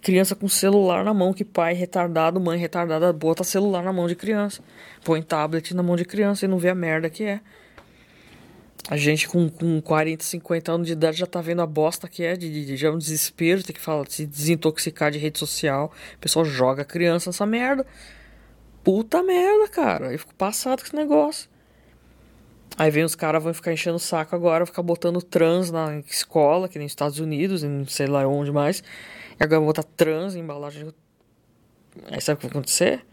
criança 0.00 0.34
com 0.34 0.46
celular 0.48 1.04
na 1.04 1.14
mão, 1.14 1.32
que 1.32 1.44
pai 1.44 1.74
retardado, 1.74 2.38
mãe 2.38 2.58
retardada 2.58 3.12
bota 3.12 3.42
celular 3.42 3.82
na 3.82 3.92
mão 3.92 4.06
de 4.06 4.14
criança, 4.14 4.62
põe 5.02 5.22
tablet 5.22 5.74
na 5.74 5.82
mão 5.82 5.96
de 5.96 6.04
criança 6.04 6.44
e 6.44 6.48
não 6.48 6.58
vê 6.58 6.68
a 6.68 6.74
merda 6.74 7.08
que 7.08 7.24
é. 7.24 7.40
A 8.88 8.98
gente 8.98 9.26
com, 9.28 9.48
com 9.48 9.80
40, 9.80 10.22
50 10.22 10.72
anos 10.72 10.86
de 10.86 10.92
idade 10.92 11.16
já 11.16 11.26
tá 11.26 11.40
vendo 11.40 11.62
a 11.62 11.66
bosta 11.66 12.06
que 12.06 12.22
é, 12.22 12.36
de, 12.36 12.66
de, 12.66 12.76
já 12.76 12.88
é 12.88 12.90
um 12.90 12.98
desespero, 12.98 13.62
tem 13.62 13.74
que 13.74 13.80
falar, 13.80 14.04
se 14.10 14.26
desintoxicar 14.26 15.10
de 15.10 15.18
rede 15.18 15.38
social. 15.38 15.90
O 16.16 16.18
pessoal 16.18 16.44
joga 16.44 16.82
a 16.82 16.84
criança 16.84 17.30
nessa 17.30 17.46
merda. 17.46 17.86
Puta 18.82 19.22
merda, 19.22 19.68
cara. 19.68 20.12
Eu 20.12 20.18
fico 20.18 20.34
passado 20.34 20.80
com 20.80 20.86
esse 20.86 20.94
negócio. 20.94 21.48
Aí 22.76 22.90
vem 22.90 23.04
os 23.04 23.14
caras, 23.14 23.42
vão 23.42 23.54
ficar 23.54 23.72
enchendo 23.72 23.96
o 23.96 24.00
saco 24.00 24.34
agora, 24.34 24.66
ficar 24.66 24.82
botando 24.82 25.22
trans 25.22 25.70
na 25.70 25.98
escola, 26.00 26.68
que 26.68 26.76
nem 26.76 26.84
nos 26.84 26.92
Estados 26.92 27.18
Unidos, 27.18 27.64
em 27.64 27.86
sei 27.86 28.06
lá 28.06 28.26
onde 28.26 28.52
mais. 28.52 28.82
E 29.40 29.42
agora 29.42 29.60
vão 29.60 29.66
botar 29.66 29.84
trans 29.84 30.34
em 30.34 30.40
embalagem. 30.40 30.92
Aí 32.10 32.20
sabe 32.20 32.36
o 32.36 32.40
que 32.40 32.46
vai 32.46 32.50
acontecer? 32.50 33.06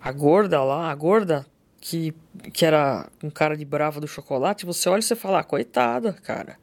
A 0.00 0.12
gorda 0.12 0.62
lá, 0.62 0.90
a 0.90 0.94
gorda 0.94 1.46
que, 1.82 2.14
que 2.52 2.64
era 2.64 3.08
um 3.24 3.28
cara 3.28 3.56
de 3.56 3.64
brava 3.64 4.00
do 4.00 4.06
chocolate, 4.06 4.64
você 4.64 4.88
olha 4.88 5.00
e 5.00 5.02
você 5.02 5.16
fala, 5.16 5.40
ah, 5.40 5.44
coitada, 5.44 6.12
cara. 6.12 6.56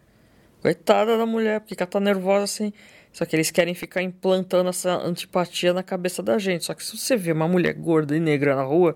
Coitada 0.61 1.17
da 1.17 1.25
mulher, 1.25 1.59
porque 1.59 1.75
ela 1.77 1.85
tá 1.85 1.99
nervosa 1.99 2.45
assim. 2.45 2.71
Só 3.11 3.25
que 3.25 3.35
eles 3.35 3.51
querem 3.51 3.73
ficar 3.73 4.01
implantando 4.01 4.69
essa 4.69 4.91
antipatia 4.93 5.73
na 5.73 5.83
cabeça 5.83 6.23
da 6.23 6.37
gente. 6.37 6.63
Só 6.63 6.73
que 6.73 6.81
se 6.81 6.97
você 6.97 7.17
vê 7.17 7.33
uma 7.33 7.49
mulher 7.49 7.73
gorda 7.73 8.15
e 8.15 8.19
negra 8.19 8.55
na 8.55 8.63
rua, 8.63 8.95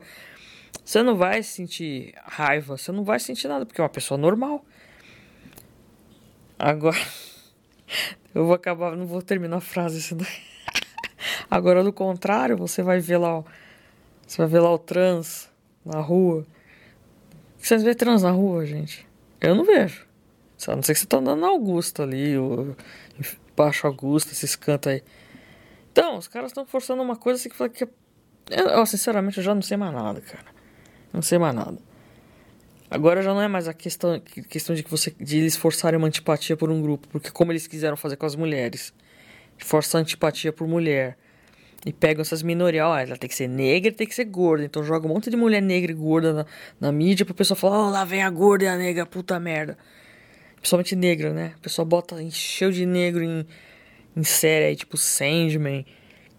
você 0.84 1.04
não 1.04 1.18
vai 1.18 1.44
sentir 1.44 2.14
raiva, 2.24 2.78
você 2.78 2.94
não 2.94 3.04
vai 3.04 3.20
sentir 3.20 3.50
nada, 3.50 3.66
porque 3.66 3.82
é 3.82 3.84
uma 3.84 3.90
pessoa 3.90 4.18
normal. 4.18 4.66
Agora, 6.58 6.96
eu 8.34 8.46
vou 8.46 8.54
acabar, 8.54 8.96
não 8.96 9.06
vou 9.06 9.22
terminar 9.22 9.58
a 9.58 9.62
frase 9.62 10.02
senão... 10.02 10.26
Agora, 11.52 11.84
do 11.84 11.92
contrário, 11.92 12.56
você 12.56 12.82
vai 12.82 13.00
ver 13.00 13.18
lá, 13.18 13.40
ó, 13.40 13.44
você 14.26 14.38
vai 14.38 14.48
ver 14.48 14.62
lá 14.62 14.74
o 14.74 14.80
trans 14.80 15.52
na 15.86 16.00
rua. 16.00 16.46
Vocês 17.58 17.84
vê 17.84 17.96
trans 17.96 18.24
na 18.24 18.32
rua, 18.32 18.66
gente? 18.66 19.08
Eu 19.40 19.56
não 19.56 19.64
vejo. 19.64 20.06
Só 20.58 20.76
não 20.76 20.84
sei 20.84 20.94
que 20.94 21.02
você 21.02 21.08
tá 21.08 21.18
andando 21.18 21.42
na 21.42 21.48
Augusta 21.48 22.04
ali, 22.04 22.38
ou 22.38 22.76
Baixo 23.56 23.86
Augusto, 23.88 24.32
esses 24.32 24.56
cantos 24.56 24.92
aí. 24.92 25.04
Então, 25.92 26.18
os 26.18 26.28
caras 26.28 26.52
estão 26.52 26.66
forçando 26.66 27.02
uma 27.04 27.16
coisa 27.16 27.40
assim 27.40 27.50
que 27.50 27.56
fala 27.56 27.70
que. 27.70 27.88
Eu, 28.50 28.86
sinceramente, 28.86 29.38
eu 29.38 29.44
já 29.44 29.54
não 29.54 29.62
sei 29.62 29.78
mais 29.78 29.94
nada, 29.94 30.22
cara. 30.22 30.46
Não 31.12 31.22
sei 31.22 31.38
mais 31.38 31.54
nada. 31.54 31.78
Agora 32.90 33.22
já 33.22 33.34
não 33.34 33.42
é 33.42 33.48
mais 33.48 33.68
a 33.68 33.74
questão, 33.74 34.20
questão 34.20 34.76
de 34.76 34.84
que 34.84 34.92
você 34.92 35.12
de 35.20 35.38
eles 35.38 35.56
forçarem 35.56 35.98
uma 35.98 36.08
antipatia 36.08 36.56
por 36.56 36.70
um 36.70 36.82
grupo, 36.82 37.08
porque 37.08 37.32
como 37.32 37.52
eles 37.52 37.66
quiseram 37.66 37.98
fazer 37.98 38.18
com 38.18 38.26
as 38.26 38.36
mulheres, 38.36 38.94
forçar 39.58 40.02
antipatia 40.02 40.54
por 40.54 40.68
mulher. 40.68 41.18
E 41.86 41.92
pegam 41.92 42.22
essas 42.22 42.42
minorias, 42.42 42.86
ó, 42.86 42.98
ela 42.98 43.18
tem 43.18 43.28
que 43.28 43.36
ser 43.36 43.48
negra 43.48 43.92
tem 43.92 44.08
que 44.08 44.16
ser 44.16 44.26
gorda. 44.26 44.64
Então 44.64 44.84
joga 44.84 45.06
um 45.06 45.10
monte 45.10 45.30
de 45.30 45.36
mulher 45.36 45.62
negra 45.62 45.92
e 45.92 45.96
gorda 45.96 46.34
na, 46.34 46.46
na 46.80 46.92
mídia 46.92 47.26
pro 47.26 47.36
pessoal 47.36 47.58
falar, 47.58 47.80
ó, 47.80 47.88
oh, 47.88 47.90
lá 47.90 48.06
vem 48.06 48.24
a 48.24 48.30
gorda 48.30 48.64
e 48.64 48.68
a 48.68 48.78
negra, 48.78 49.06
puta 49.06 49.38
merda. 49.40 49.78
Principalmente 50.56 50.96
negra, 50.96 51.34
né? 51.34 51.54
O 51.58 51.62
pessoal 51.62 51.86
bota, 51.86 52.22
encheu 52.22 52.72
de 52.72 52.86
negro 52.86 53.22
em, 53.22 53.46
em 54.16 54.24
série 54.24 54.66
aí, 54.66 54.76
tipo 54.78 54.96
Sandman. 54.96 55.86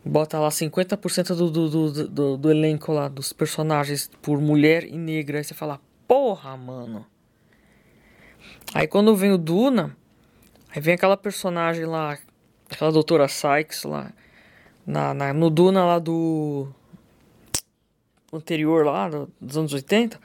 Bota 0.02 0.38
lá 0.38 0.48
50% 0.48 1.34
do, 1.34 1.50
do, 1.50 1.68
do, 1.68 2.08
do, 2.08 2.36
do 2.38 2.50
elenco 2.50 2.92
lá, 2.92 3.08
dos 3.08 3.32
personagens 3.32 4.10
por 4.22 4.40
mulher 4.40 4.84
e 4.84 4.96
negra. 4.96 5.38
Aí 5.38 5.44
você 5.44 5.52
fala, 5.52 5.78
porra, 6.08 6.56
mano. 6.56 7.06
Aí 8.72 8.86
quando 8.86 9.14
vem 9.14 9.30
o 9.30 9.38
Duna, 9.38 9.94
aí 10.70 10.80
vem 10.80 10.94
aquela 10.94 11.16
personagem 11.16 11.84
lá, 11.84 12.18
aquela 12.70 12.90
doutora 12.90 13.28
Sykes 13.28 13.84
lá, 13.84 14.10
na, 14.86 15.14
na, 15.14 15.32
no 15.32 15.50
Duna 15.50 15.84
lá 15.84 15.98
do 15.98 16.68
anterior 18.32 18.84
lá, 18.84 19.08
dos 19.40 19.56
anos 19.56 19.72
80, 19.72 20.18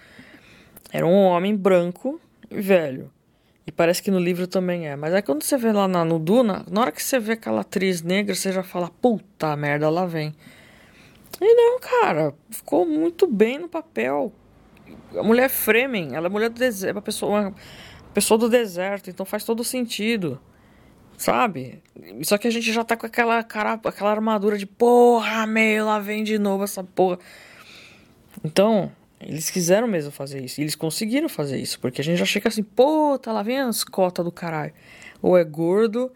era 0.92 1.06
um 1.06 1.14
homem 1.14 1.56
branco 1.56 2.20
e 2.50 2.60
velho. 2.60 3.12
E 3.68 3.72
parece 3.72 4.02
que 4.02 4.10
no 4.10 4.20
livro 4.20 4.48
também 4.48 4.88
é. 4.88 4.96
Mas 4.96 5.14
aí 5.14 5.22
quando 5.22 5.44
você 5.44 5.58
vê 5.58 5.72
lá 5.72 5.88
na, 5.88 6.04
no 6.04 6.18
Duna, 6.18 6.66
na 6.70 6.82
hora 6.82 6.92
que 6.92 7.04
você 7.04 7.20
vê 7.20 7.34
aquela 7.34 7.62
atriz 7.62 8.02
negra, 8.02 8.34
você 8.34 8.52
já 8.52 8.64
fala, 8.64 8.90
puta 8.90 9.56
merda, 9.56 9.90
lá 9.90 10.06
vem. 10.06 10.34
E 11.40 11.54
não, 11.54 11.80
cara, 11.80 12.34
ficou 12.50 12.86
muito 12.86 13.28
bem 13.28 13.60
no 13.60 13.70
papel 13.70 14.34
a 15.16 15.24
mulher 15.24 15.46
é 15.46 15.50
Fremen, 15.50 16.16
ela 16.16 16.28
é 16.28 16.30
mulher 16.30 16.50
do 16.50 16.60
deserto, 16.60 16.96
uma 16.96 17.02
pessoa, 17.02 17.40
uma 17.42 17.54
pessoa 18.14 18.38
do 18.38 18.50
deserto, 18.50 19.10
então 19.10 19.26
faz 19.26 19.44
todo 19.44 19.64
sentido. 19.64 20.40
Sabe? 21.20 21.84
Só 22.24 22.38
que 22.38 22.48
a 22.48 22.52
gente 22.52 22.72
já 22.72 22.84
tá 22.84 22.96
com 22.96 23.06
aquela 23.06 23.44
cara, 23.44 23.74
aquela 23.74 24.12
armadura 24.12 24.58
de 24.58 24.66
porra, 24.66 25.46
meio 25.46 25.86
lá 25.86 26.00
vem 26.00 26.24
de 26.24 26.40
novo 26.40 26.64
essa 26.64 26.84
porra. 26.84 27.20
Então, 28.44 28.90
eles 29.20 29.50
quiseram 29.50 29.88
mesmo 29.88 30.12
fazer 30.12 30.44
isso. 30.44 30.62
E 30.62 30.64
eles 30.64 30.76
conseguiram 30.76 31.28
fazer 31.28 31.60
isso. 31.60 31.78
Porque 31.80 32.00
a 32.00 32.04
gente 32.04 32.18
já 32.18 32.26
chega 32.26 32.48
assim, 32.48 32.64
pô, 32.64 33.20
tá 33.20 33.34
lá 33.34 33.44
vem 33.44 33.60
as 33.60 33.84
cotas 33.84 34.24
do 34.24 34.32
caralho. 34.32 34.74
Ou 35.22 35.38
é 35.38 35.44
gordo, 35.44 36.10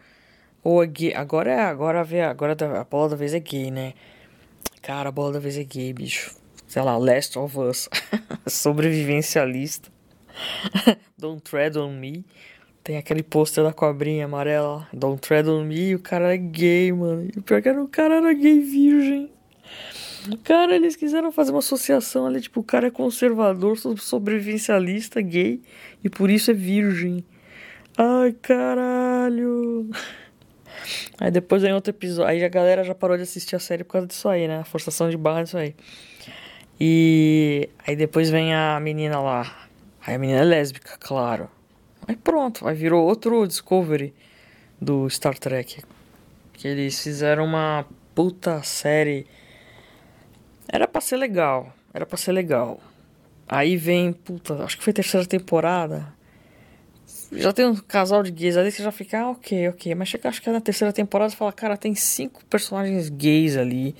ou 0.63 0.81
é 0.81 0.87
gay. 0.87 1.13
Agora 1.13 1.51
é, 1.51 1.59
agora 1.59 2.03
vê, 2.03 2.21
agora 2.21 2.55
a 2.79 2.83
bola 2.85 3.09
da 3.09 3.15
vez 3.17 3.33
é 3.33 3.39
gay, 3.39 3.69
né? 3.69 3.93
Cara, 4.81 5.09
a 5.09 5.11
bola 5.11 5.33
da 5.33 5.39
vez 5.39 5.57
é 5.57 5.63
gay, 5.65 5.91
bicho 5.91 6.41
sei 6.73 6.81
lá, 6.81 6.97
Last 6.97 7.37
of 7.37 7.59
Us, 7.59 7.87
sobrevivencialista, 8.47 9.91
Don't 11.15 11.43
Tread 11.43 11.77
on 11.77 11.91
Me, 11.91 12.25
tem 12.83 12.97
aquele 12.97 13.23
pôster 13.23 13.63
da 13.63 13.71
cobrinha 13.71 14.25
amarela, 14.25 14.87
Don't 14.91 15.21
Tread 15.21 15.49
on 15.49 15.63
Me, 15.63 15.89
e 15.89 15.95
o 15.95 15.99
cara 15.99 16.33
é 16.33 16.37
gay, 16.37 16.91
mano, 16.91 17.29
e 17.33 17.39
o 17.39 17.41
pior 17.41 17.61
que 17.61 17.69
era, 17.69 17.81
o 17.81 17.87
cara 17.87 18.15
era 18.15 18.33
gay 18.33 18.59
virgem. 18.59 19.31
Cara, 20.43 20.75
eles 20.75 20.95
quiseram 20.95 21.31
fazer 21.31 21.51
uma 21.51 21.59
associação 21.59 22.25
ali, 22.25 22.41
tipo, 22.41 22.59
o 22.59 22.63
cara 22.63 22.87
é 22.87 22.91
conservador, 22.91 23.77
sobrevivencialista, 23.77 25.21
gay, 25.21 25.61
e 26.03 26.09
por 26.09 26.29
isso 26.29 26.51
é 26.51 26.53
virgem. 26.53 27.23
Ai, 27.97 28.33
caralho. 28.33 29.89
Aí 31.19 31.29
depois 31.29 31.61
vem 31.61 31.73
outro 31.73 31.91
episódio. 31.91 32.29
Aí 32.29 32.43
a 32.43 32.49
galera 32.49 32.83
já 32.83 32.95
parou 32.95 33.15
de 33.15 33.23
assistir 33.23 33.55
a 33.55 33.59
série 33.59 33.83
por 33.83 33.93
causa 33.93 34.07
disso 34.07 34.27
aí, 34.27 34.47
né? 34.47 34.63
Forçação 34.63 35.09
de 35.09 35.17
barra 35.17 35.43
disso 35.43 35.57
aí. 35.57 35.75
E 36.79 37.69
aí 37.85 37.95
depois 37.95 38.29
vem 38.29 38.53
a 38.53 38.79
menina 38.79 39.19
lá. 39.19 39.67
Aí 40.05 40.15
a 40.15 40.17
menina 40.17 40.39
é 40.39 40.43
lésbica, 40.43 40.97
claro. 40.99 41.49
Aí 42.07 42.15
pronto, 42.15 42.67
aí 42.67 42.75
virou 42.75 43.05
outro 43.05 43.47
Discovery 43.47 44.13
do 44.79 45.09
Star 45.09 45.37
Trek. 45.37 45.81
Que 46.53 46.67
eles 46.67 47.01
fizeram 47.01 47.45
uma 47.45 47.85
puta 48.13 48.61
série. 48.63 49.25
Era 50.67 50.87
pra 50.87 51.01
ser 51.01 51.17
legal. 51.17 51.73
Era 51.93 52.05
pra 52.05 52.17
ser 52.17 52.31
legal. 52.31 52.79
Aí 53.47 53.77
vem, 53.77 54.13
puta, 54.13 54.63
acho 54.63 54.77
que 54.77 54.83
foi 54.83 54.91
a 54.91 54.95
terceira 54.95 55.25
temporada. 55.25 56.13
Já 57.31 57.51
tem 57.51 57.65
um 57.65 57.75
casal 57.75 58.23
de 58.23 58.31
gays 58.31 58.57
ali, 58.57 58.71
você 58.71 58.83
já 58.83 58.91
fica, 58.91 59.19
ah, 59.19 59.31
ok, 59.31 59.69
ok. 59.69 59.95
Mas 59.95 60.09
chega, 60.09 60.29
acho 60.29 60.41
que 60.41 60.49
é 60.49 60.51
na 60.51 60.61
terceira 60.61 60.93
temporada 60.93 61.29
você 61.29 61.35
fala, 61.35 61.51
cara, 61.51 61.77
tem 61.77 61.95
cinco 61.95 62.43
personagens 62.45 63.09
gays 63.09 63.57
ali. 63.57 63.95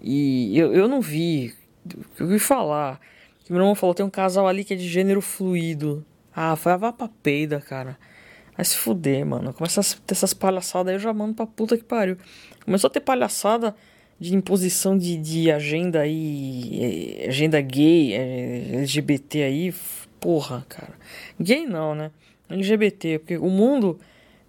E 0.00 0.58
eu, 0.58 0.72
eu 0.74 0.88
não 0.88 1.00
vi 1.00 1.54
eu 2.18 2.26
ouvi 2.26 2.38
falar. 2.38 3.00
Meu 3.48 3.60
irmão 3.60 3.74
falou, 3.74 3.94
tem 3.94 4.06
um 4.06 4.10
casal 4.10 4.46
ali 4.48 4.64
que 4.64 4.72
é 4.72 4.76
de 4.76 4.88
gênero 4.88 5.20
fluido. 5.20 6.04
Ah, 6.34 6.56
foi 6.56 6.72
a 6.72 6.76
vapa 6.76 7.10
peida, 7.22 7.60
cara. 7.60 7.98
Vai 8.56 8.64
se 8.64 8.76
fuder, 8.76 9.24
mano. 9.24 9.52
Começa 9.52 9.80
a 9.80 9.84
ter 9.84 10.14
essas 10.14 10.34
palhaçadas 10.34 10.90
aí, 10.90 10.96
eu 10.96 11.00
já 11.00 11.12
mando 11.12 11.34
pra 11.34 11.46
puta 11.46 11.76
que 11.76 11.84
pariu. 11.84 12.16
Começou 12.64 12.88
a 12.88 12.92
ter 12.92 13.00
palhaçada 13.00 13.74
de 14.20 14.34
imposição 14.34 14.96
de, 14.96 15.16
de 15.16 15.50
agenda 15.50 16.00
aí. 16.00 17.22
Eh, 17.22 17.28
agenda 17.28 17.60
gay, 17.60 18.14
eh, 18.14 18.76
LGBT 18.78 19.42
aí. 19.42 19.74
Porra, 20.20 20.64
cara. 20.68 20.94
Gay 21.40 21.66
não, 21.66 21.94
né? 21.94 22.10
LGBT, 22.48 23.18
porque 23.18 23.36
o 23.36 23.48
mundo. 23.48 23.98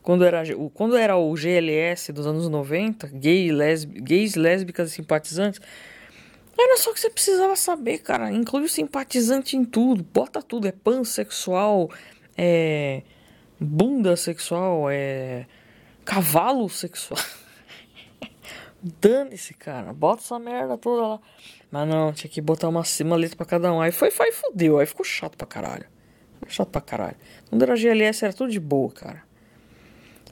Quando 0.01 0.25
era, 0.25 0.43
quando 0.73 0.97
era 0.97 1.15
o 1.15 1.33
GLS 1.33 2.11
dos 2.11 2.27
anos 2.27 2.49
90, 2.49 3.07
gay, 3.07 3.53
lesb, 3.53 4.01
gays, 4.01 4.35
lésbicas 4.35 4.91
e 4.91 4.95
simpatizantes, 4.95 5.61
era 6.57 6.77
só 6.77 6.93
que 6.93 6.99
você 6.99 7.09
precisava 7.09 7.55
saber, 7.55 7.99
cara. 7.99 8.31
Inclui 8.31 8.63
o 8.63 8.69
simpatizante 8.69 9.57
em 9.57 9.65
tudo. 9.65 10.03
Bota 10.03 10.41
tudo. 10.41 10.67
É 10.67 10.71
pansexual, 10.71 11.89
é. 12.37 13.01
bunda 13.59 14.15
sexual, 14.15 14.89
é. 14.89 15.45
cavalo 16.05 16.69
sexual. 16.69 17.19
Dane-se, 19.01 19.53
cara. 19.53 19.93
Bota 19.93 20.21
essa 20.21 20.37
merda 20.37 20.77
toda 20.77 21.07
lá. 21.07 21.19
Mas 21.71 21.87
não, 21.87 22.13
tinha 22.13 22.29
que 22.29 22.41
botar 22.41 22.69
uma, 22.69 22.83
uma 23.01 23.15
letra 23.15 23.37
pra 23.37 23.45
cada 23.45 23.73
um. 23.73 23.81
Aí 23.81 23.91
foi, 23.91 24.11
foi, 24.11 24.31
fudeu. 24.31 24.77
Aí 24.77 24.85
ficou 24.85 25.05
chato 25.05 25.35
pra 25.35 25.47
caralho. 25.47 25.85
chato 26.47 26.69
pra 26.69 26.81
caralho. 26.81 27.17
Quando 27.49 27.63
era 27.63 27.75
GLS 27.75 28.25
era 28.25 28.33
tudo 28.33 28.51
de 28.51 28.59
boa, 28.59 28.91
cara. 28.91 29.23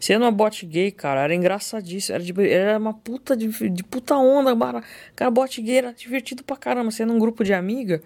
Sendo 0.02 0.24
uma 0.24 0.32
bot 0.32 0.66
gay, 0.66 0.90
cara, 0.90 1.22
era 1.22 1.36
engraçadíssimo. 1.36 2.16
Era, 2.16 2.24
de, 2.24 2.50
era 2.50 2.80
uma 2.80 2.92
puta 2.92 3.38
de, 3.38 3.70
de 3.70 3.84
puta 3.84 4.16
onda, 4.16 4.58
cara. 4.58 4.84
Cara, 5.16 5.30
bot 5.30 5.62
gay 5.62 5.78
era 5.78 5.94
divertido 5.94 6.44
pra 6.44 6.58
caramba. 6.58 6.90
Você 6.90 7.04
ia 7.04 7.06
num 7.06 7.20
grupo 7.20 7.44
de 7.44 7.54
amiga. 7.54 8.02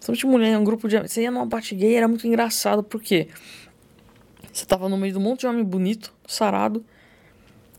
de 0.00 0.26
mulher, 0.26 0.56
um 0.56 0.64
grupo 0.64 0.88
de 0.88 0.98
Você 0.98 1.20
ia 1.20 1.30
numa 1.30 1.44
bot 1.44 1.74
gay, 1.74 1.94
era 1.94 2.08
muito 2.08 2.26
engraçado. 2.26 2.82
Por 2.82 3.02
quê? 3.02 3.28
Você 4.50 4.64
tava 4.64 4.88
no 4.88 4.96
meio 4.96 5.12
de 5.12 5.18
um 5.18 5.20
monte 5.20 5.40
de 5.40 5.46
homem 5.46 5.62
bonito, 5.62 6.10
sarado. 6.26 6.82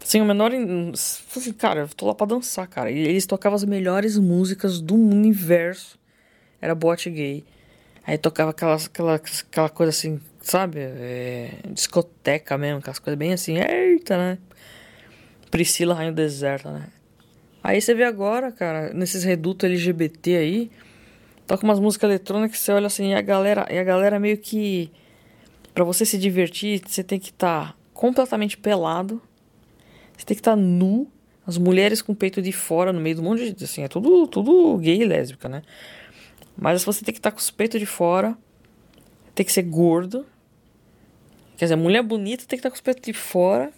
Sem 0.03 0.21
o 0.21 0.25
menor. 0.25 0.51
Assim, 0.93 1.51
cara, 1.51 1.79
eu 1.79 1.87
tô 1.87 2.05
lá 2.05 2.13
pra 2.13 2.27
dançar, 2.27 2.67
cara. 2.67 2.91
E 2.91 2.99
eles 2.99 3.25
tocavam 3.25 3.55
as 3.55 3.63
melhores 3.63 4.19
músicas 4.19 4.79
do 4.79 4.93
universo. 4.93 5.99
Era 6.61 6.75
bot 6.75 7.09
gay. 7.09 7.43
Aí 8.05 8.19
tocava 8.19 8.51
aquela, 8.51 8.75
aquela, 8.75 9.15
aquela 9.15 9.69
coisa 9.69 9.89
assim, 9.89 10.21
sabe? 10.41 10.79
É, 10.79 11.51
discoteca 11.69 12.57
mesmo, 12.57 12.79
aquelas 12.79 12.99
coisas 12.99 13.17
bem 13.17 13.33
assim, 13.33 13.57
eita, 13.57 14.17
né? 14.17 14.37
Priscila 15.49 15.93
Rainha 15.93 16.11
do 16.11 16.15
Deserto, 16.15 16.69
né? 16.69 16.87
Aí 17.63 17.79
você 17.79 17.93
vê 17.93 18.03
agora, 18.03 18.51
cara, 18.51 18.93
nesses 18.93 19.23
redutos 19.23 19.69
LGBT 19.69 20.37
aí, 20.37 20.71
toca 21.45 21.63
umas 21.63 21.79
músicas 21.79 22.09
eletrônicas 22.09 22.57
que 22.57 22.63
você 22.63 22.71
olha 22.71 22.87
assim, 22.87 23.09
e 23.11 23.13
a 23.13 23.21
galera, 23.21 23.67
e 23.69 23.77
a 23.77 23.83
galera 23.83 24.19
meio 24.19 24.37
que. 24.37 24.91
Pra 25.73 25.83
você 25.83 26.05
se 26.05 26.17
divertir, 26.17 26.81
você 26.85 27.03
tem 27.03 27.19
que 27.19 27.29
estar 27.29 27.67
tá 27.69 27.75
completamente 27.93 28.57
pelado, 28.57 29.21
você 30.17 30.25
tem 30.25 30.35
que 30.35 30.41
estar 30.41 30.51
tá 30.51 30.57
nu, 30.57 31.07
as 31.45 31.57
mulheres 31.57 32.01
com 32.01 32.13
o 32.13 32.15
peito 32.15 32.41
de 32.41 32.51
fora 32.51 32.91
no 32.91 32.99
meio 32.99 33.17
do 33.17 33.35
de. 33.35 33.63
Assim, 33.63 33.83
é 33.83 33.87
tudo, 33.87 34.27
tudo 34.27 34.77
gay 34.77 35.01
e 35.01 35.05
lésbica, 35.05 35.47
né? 35.47 35.61
Mas 36.57 36.83
você 36.83 37.05
tem 37.05 37.13
que 37.13 37.19
estar 37.19 37.31
tá 37.31 37.35
com 37.35 37.41
os 37.41 37.51
peitos 37.51 37.79
de 37.79 37.85
fora, 37.85 38.37
tem 39.35 39.45
que 39.45 39.51
ser 39.51 39.63
gordo, 39.63 40.25
Quer 41.61 41.65
dizer, 41.65 41.75
mulher 41.75 42.01
bonita 42.01 42.43
tem 42.47 42.57
que 42.57 42.61
estar 42.61 42.71
com 42.71 42.75
os 42.75 42.81
peitos 42.81 43.03
de 43.03 43.13
fora. 43.13 43.71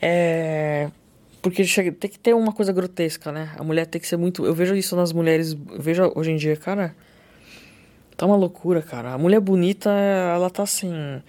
É. 0.00 0.88
Porque 1.42 1.64
chega, 1.64 1.90
tem 1.90 2.08
que 2.08 2.16
ter 2.16 2.32
uma 2.32 2.52
coisa 2.52 2.72
grotesca, 2.72 3.32
né? 3.32 3.52
A 3.58 3.64
mulher 3.64 3.86
tem 3.86 4.00
que 4.00 4.06
ser 4.06 4.16
muito. 4.16 4.46
Eu 4.46 4.54
vejo 4.54 4.72
isso 4.76 4.94
nas 4.94 5.12
mulheres. 5.12 5.58
Eu 5.68 5.82
vejo 5.82 6.12
hoje 6.14 6.30
em 6.30 6.36
dia, 6.36 6.56
cara. 6.56 6.94
Tá 8.16 8.24
uma 8.24 8.36
loucura, 8.36 8.82
cara. 8.82 9.14
A 9.14 9.18
mulher 9.18 9.40
bonita, 9.40 9.90
ela 9.90 10.48
tá 10.48 10.62
assim. 10.62 11.20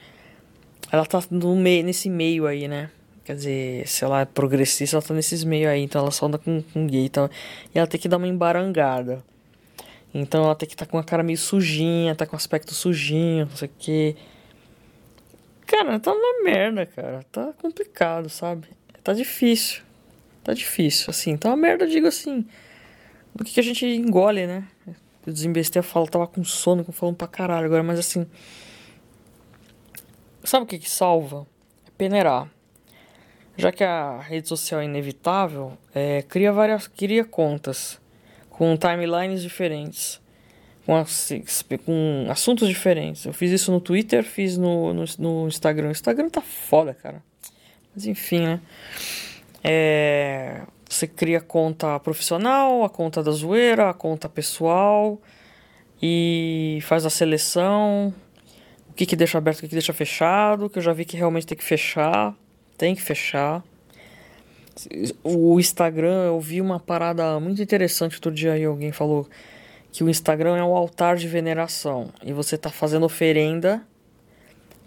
Ela 0.91 1.07
tá 1.07 1.23
no 1.31 1.55
meio, 1.55 1.83
nesse 1.83 2.07
meio 2.07 2.45
aí, 2.45 2.67
né? 2.67 2.91
Quer 3.25 3.33
dizer, 3.33 3.87
se 3.87 4.05
ela 4.05 4.21
é 4.21 4.25
progressista, 4.25 4.97
ela 4.97 5.01
tá 5.01 5.11
nesses 5.15 5.43
meios 5.43 5.71
aí. 5.71 5.81
Então 5.81 6.01
ela 6.01 6.11
só 6.11 6.27
anda 6.27 6.37
com, 6.37 6.61
com 6.71 6.85
gay. 6.85 7.03
Então, 7.03 7.27
e 7.73 7.79
ela 7.79 7.87
tem 7.87 7.99
que 7.99 8.07
dar 8.07 8.17
uma 8.17 8.27
embarangada. 8.27 9.23
Então 10.13 10.43
ela 10.43 10.53
tem 10.53 10.69
que 10.69 10.75
estar 10.75 10.85
tá 10.85 10.91
com 10.91 10.99
a 10.99 11.03
cara 11.03 11.23
meio 11.23 11.39
sujinha, 11.39 12.13
tá 12.13 12.27
com 12.27 12.35
aspecto 12.35 12.75
sujinho, 12.75 13.47
não 13.47 13.55
sei 13.55 13.67
o 13.67 13.71
que. 13.79 14.15
Cara, 15.67 15.99
tá 15.99 16.13
uma 16.13 16.43
merda, 16.43 16.85
cara. 16.85 17.23
Tá 17.29 17.51
complicado, 17.61 18.29
sabe? 18.29 18.69
Tá 19.03 19.11
difícil. 19.11 19.83
Tá 20.41 20.53
difícil, 20.53 21.09
assim. 21.09 21.35
Tá 21.35 21.49
uma 21.49 21.57
merda, 21.57 21.85
digo 21.85 22.07
assim. 22.07 22.47
Do 23.35 23.43
que, 23.43 23.53
que 23.53 23.59
a 23.59 23.63
gente 23.63 23.85
engole, 23.85 24.47
né? 24.47 24.65
Eu 25.25 25.33
desembestei 25.33 25.81
a 25.81 25.83
fala, 25.83 26.07
tava 26.07 26.25
com 26.25 26.41
sono, 26.41 26.85
falando 26.85 27.17
pra 27.17 27.27
caralho 27.27 27.65
agora, 27.65 27.83
mas 27.83 27.99
assim. 27.99 28.25
Sabe 30.41 30.63
o 30.63 30.67
que 30.67 30.79
que 30.79 30.89
salva? 30.89 31.45
É 31.85 31.91
peneirar. 31.97 32.49
Já 33.57 33.69
que 33.69 33.83
a 33.83 34.21
rede 34.21 34.47
social 34.47 34.79
é 34.79 34.85
inevitável, 34.85 35.77
é, 35.93 36.21
cria 36.21 36.53
várias. 36.53 36.87
cria 36.87 37.25
contas 37.25 37.99
com 38.49 38.77
timelines 38.77 39.41
diferentes 39.41 40.21
com, 40.87 41.03
com 41.85 42.27
assuntos 42.29 42.67
diferentes. 42.69 43.25
Eu 43.25 43.33
fiz 43.33 43.51
isso 43.51 43.71
no 43.73 43.81
Twitter, 43.81 44.23
fiz 44.23 44.57
no, 44.57 44.93
no, 44.93 45.03
no 45.19 45.47
Instagram. 45.47 45.89
O 45.89 45.91
Instagram 45.91 46.29
tá 46.29 46.41
foda, 46.41 46.93
cara. 46.93 47.21
Mas 47.93 48.05
enfim, 48.07 48.39
né? 48.39 48.61
É, 49.61 50.61
você 50.89 51.05
cria 51.05 51.39
a 51.39 51.41
conta 51.41 51.99
profissional, 51.99 52.85
a 52.85 52.89
conta 52.89 53.21
da 53.21 53.31
zoeira, 53.31 53.89
a 53.89 53.93
conta 53.93 54.29
pessoal 54.29 55.21
e 56.01 56.79
faz 56.83 57.05
a 57.05 57.09
seleção. 57.09 58.13
O 58.89 58.93
que, 58.93 59.05
que 59.05 59.15
deixa 59.15 59.37
aberto, 59.37 59.57
o 59.57 59.61
que, 59.61 59.67
que 59.67 59.75
deixa 59.75 59.91
fechado. 59.91 60.69
Que 60.69 60.79
eu 60.79 60.83
já 60.83 60.93
vi 60.93 61.03
que 61.03 61.17
realmente 61.17 61.45
tem 61.45 61.57
que 61.57 61.65
fechar. 61.65 62.33
Tem 62.77 62.95
que 62.95 63.01
fechar. 63.01 63.61
O 65.21 65.59
Instagram, 65.59 66.27
eu 66.27 66.39
vi 66.39 66.61
uma 66.61 66.79
parada 66.79 67.37
muito 67.41 67.61
interessante 67.61 68.15
outro 68.15 68.31
dia 68.31 68.53
aí. 68.53 68.63
Alguém 68.63 68.93
falou 68.93 69.27
que 69.91 70.03
o 70.03 70.09
Instagram 70.09 70.57
é 70.57 70.63
um 70.63 70.75
altar 70.75 71.15
de 71.15 71.27
veneração 71.27 72.09
e 72.23 72.33
você 72.33 72.57
tá 72.57 72.69
fazendo 72.69 73.05
oferenda 73.05 73.81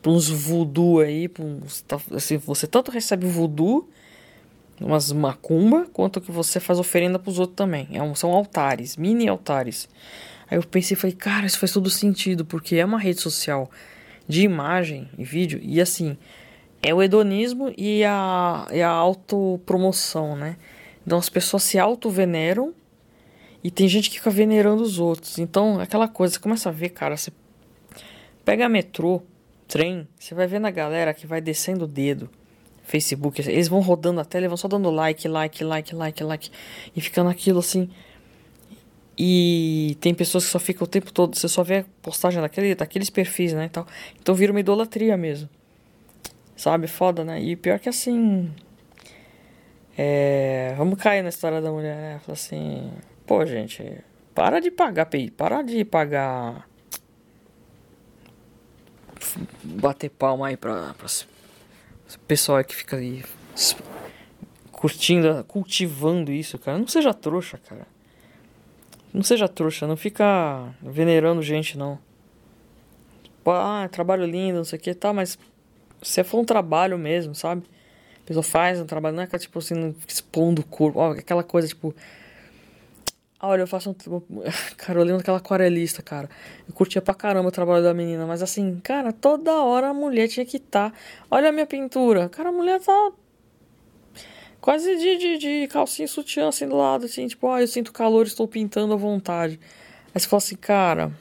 para 0.01 0.13
uns 0.13 0.29
voodoo 0.29 1.01
aí, 1.01 1.31
uns, 1.39 1.83
tá, 1.83 2.01
assim, 2.15 2.39
você 2.39 2.67
tanto 2.67 2.91
recebe 2.91 3.27
voodoo, 3.27 3.89
umas 4.81 5.13
macumba, 5.13 5.87
quanto 5.93 6.21
que 6.21 6.33
você 6.33 6.59
faz 6.59 6.79
oferenda 6.79 7.19
para 7.19 7.31
os 7.31 7.39
outros 7.39 7.57
também. 7.57 7.89
É 7.93 8.03
um, 8.03 8.15
são 8.15 8.31
altares, 8.33 8.97
mini 8.97 9.29
altares. 9.29 9.89
Aí 10.51 10.57
eu 10.57 10.63
pensei, 10.63 10.97
falei, 10.97 11.15
cara, 11.15 11.47
isso 11.47 11.59
faz 11.59 11.73
todo 11.73 11.91
sentido, 11.91 12.45
porque 12.45 12.77
é 12.77 12.85
uma 12.85 12.99
rede 12.99 13.21
social 13.21 13.71
de 14.27 14.43
imagem 14.43 15.09
e 15.19 15.25
vídeo 15.25 15.61
e 15.63 15.81
assim, 15.81 16.17
é 16.83 16.95
o 16.95 17.03
hedonismo 17.03 17.73
e 17.77 18.05
a, 18.05 18.67
e 18.73 18.81
a 18.81 18.89
autopromoção, 18.89 20.37
né? 20.37 20.57
Então 21.07 21.19
as 21.19 21.29
pessoas 21.29 21.63
se 21.63 21.79
auto-veneram 21.79 22.73
e 23.63 23.71
tem 23.71 23.89
gente 23.89 24.09
que 24.11 24.19
fica 24.19 24.31
venerando 24.31 24.83
os 24.83 24.99
outros. 24.99 25.39
Então, 25.39 25.81
aquela 25.81 26.09
coisa, 26.09 26.35
você 26.35 26.41
começa 26.41 26.69
a 26.69 26.73
ver, 26.73 26.91
cara, 26.91 27.17
você 27.17 27.31
pega 28.45 28.69
metrô, 28.69 29.23
trem, 29.69 30.09
você 30.19 30.35
vai 30.35 30.47
vendo 30.47 30.67
a 30.67 30.71
galera 30.71 31.13
que 31.15 31.27
vai 31.27 31.41
descendo 31.41 31.85
o 31.85 31.89
dedo. 31.89 32.31
Facebook, 32.83 33.41
eles 33.41 33.69
vão 33.69 33.81
rodando 33.81 34.21
a 34.21 34.25
tela, 34.25 34.49
vão 34.49 34.57
só 34.57 34.67
dando 34.67 34.91
like, 34.91 35.29
like, 35.29 35.63
like, 35.63 35.95
like, 35.95 36.25
like. 36.25 36.51
E 36.97 37.01
ficando 37.01 37.31
aquilo 37.31 37.61
assim. 37.61 37.89
E 39.17 39.97
tem 40.01 40.15
pessoas 40.15 40.47
que 40.47 40.51
só 40.51 40.59
ficam 40.59 40.85
o 40.85 40.89
tempo 40.89 41.13
todo, 41.13 41.37
você 41.37 41.47
só 41.47 41.63
vê 41.63 41.79
a 41.79 41.85
postagem 42.03 42.41
daquele, 42.41 42.75
daqueles 42.75 43.11
perfis, 43.11 43.53
né? 43.53 43.67
E 43.67 43.69
tal. 43.69 43.87
Então 44.19 44.35
vira 44.35 44.51
uma 44.51 44.61
idolatria 44.61 45.17
mesmo. 45.17 45.49
Sabe? 46.57 46.87
Foda, 46.87 47.25
né? 47.25 47.41
E 47.41 47.55
pior 47.55 47.79
que 47.79 47.89
assim. 47.89 48.51
É, 49.97 50.75
vamos 50.77 50.99
cair 50.99 51.23
na 51.23 51.29
história 51.29 51.61
da 51.61 51.71
mulher, 51.71 51.97
né? 51.97 52.21
Fala 52.25 52.33
assim. 52.33 52.91
Pô, 53.31 53.47
gente, 53.47 54.03
para 54.35 54.59
de 54.59 54.73
pagar, 54.73 55.09
para 55.37 55.63
de 55.63 55.85
pagar. 55.85 56.69
Bater 59.63 60.11
palma 60.11 60.49
aí 60.49 60.57
pra, 60.57 60.95
pra 60.95 61.07
pessoal 62.27 62.65
que 62.65 62.75
fica 62.75 62.97
aí 62.97 63.23
curtindo, 64.73 65.45
cultivando 65.45 66.33
isso, 66.33 66.59
cara. 66.59 66.77
Não 66.77 66.89
seja 66.89 67.15
trouxa, 67.15 67.57
cara. 67.59 67.87
Não 69.15 69.23
seja 69.23 69.47
trouxa, 69.47 69.87
não 69.87 69.97
fica 69.97 70.75
venerando 70.83 71.41
gente, 71.41 71.79
não. 71.79 72.01
Ah, 73.47 73.89
trabalho 73.93 74.27
lindo, 74.27 74.57
não 74.57 74.65
sei 74.65 74.77
o 74.77 74.83
que, 74.83 74.93
tá, 74.93 75.13
mas 75.13 75.39
se 76.03 76.25
for 76.25 76.41
um 76.41 76.45
trabalho 76.45 76.99
mesmo, 76.99 77.33
sabe? 77.37 77.63
A 78.25 78.27
pessoa 78.27 78.43
faz 78.43 78.81
um 78.81 78.87
trabalho, 78.87 79.15
não 79.15 79.23
é 79.23 79.29
que 79.29 79.39
tipo 79.39 79.61
assim, 79.61 79.95
expondo 80.09 80.63
o 80.63 80.67
corpo, 80.67 81.01
aquela 81.01 81.45
coisa 81.45 81.69
tipo 81.69 81.95
olha, 83.43 83.63
eu 83.63 83.67
faço 83.67 83.91
um. 83.91 83.95
Cara, 84.77 84.99
eu 84.99 85.05
lembro 85.05 85.19
daquela 85.19 85.39
aquarelista, 85.39 86.03
cara. 86.03 86.29
Eu 86.69 86.75
curtia 86.75 87.01
pra 87.01 87.15
caramba 87.15 87.49
o 87.49 87.53
trabalho 87.53 87.83
da 87.83 87.95
menina, 87.95 88.27
mas 88.27 88.43
assim, 88.43 88.81
cara, 88.83 89.13
toda 89.13 89.53
hora 89.63 89.89
a 89.89 89.95
mulher 89.95 90.29
tinha 90.29 90.45
que 90.45 90.57
estar. 90.57 90.91
Tá... 90.91 90.97
Olha 91.31 91.49
a 91.49 91.53
minha 91.53 91.67
pintura. 91.67 92.29
Cara, 92.29 92.51
a 92.51 92.53
mulher 92.53 92.81
tá. 92.81 93.13
Quase 94.61 94.95
de, 94.97 95.17
de, 95.17 95.39
de 95.39 95.69
calcinha 95.69 96.07
sutiã 96.07 96.49
assim 96.49 96.69
do 96.69 96.77
lado, 96.77 97.07
assim, 97.07 97.27
tipo, 97.27 97.49
ah, 97.49 97.63
eu 97.63 97.67
sinto 97.67 97.93
calor, 97.93 98.27
estou 98.27 98.47
pintando 98.47 98.93
à 98.93 98.97
vontade. 98.97 99.59
Aí 100.15 100.21
você 100.21 100.29
fala 100.29 100.39
assim, 100.39 100.57
cara. 100.57 101.13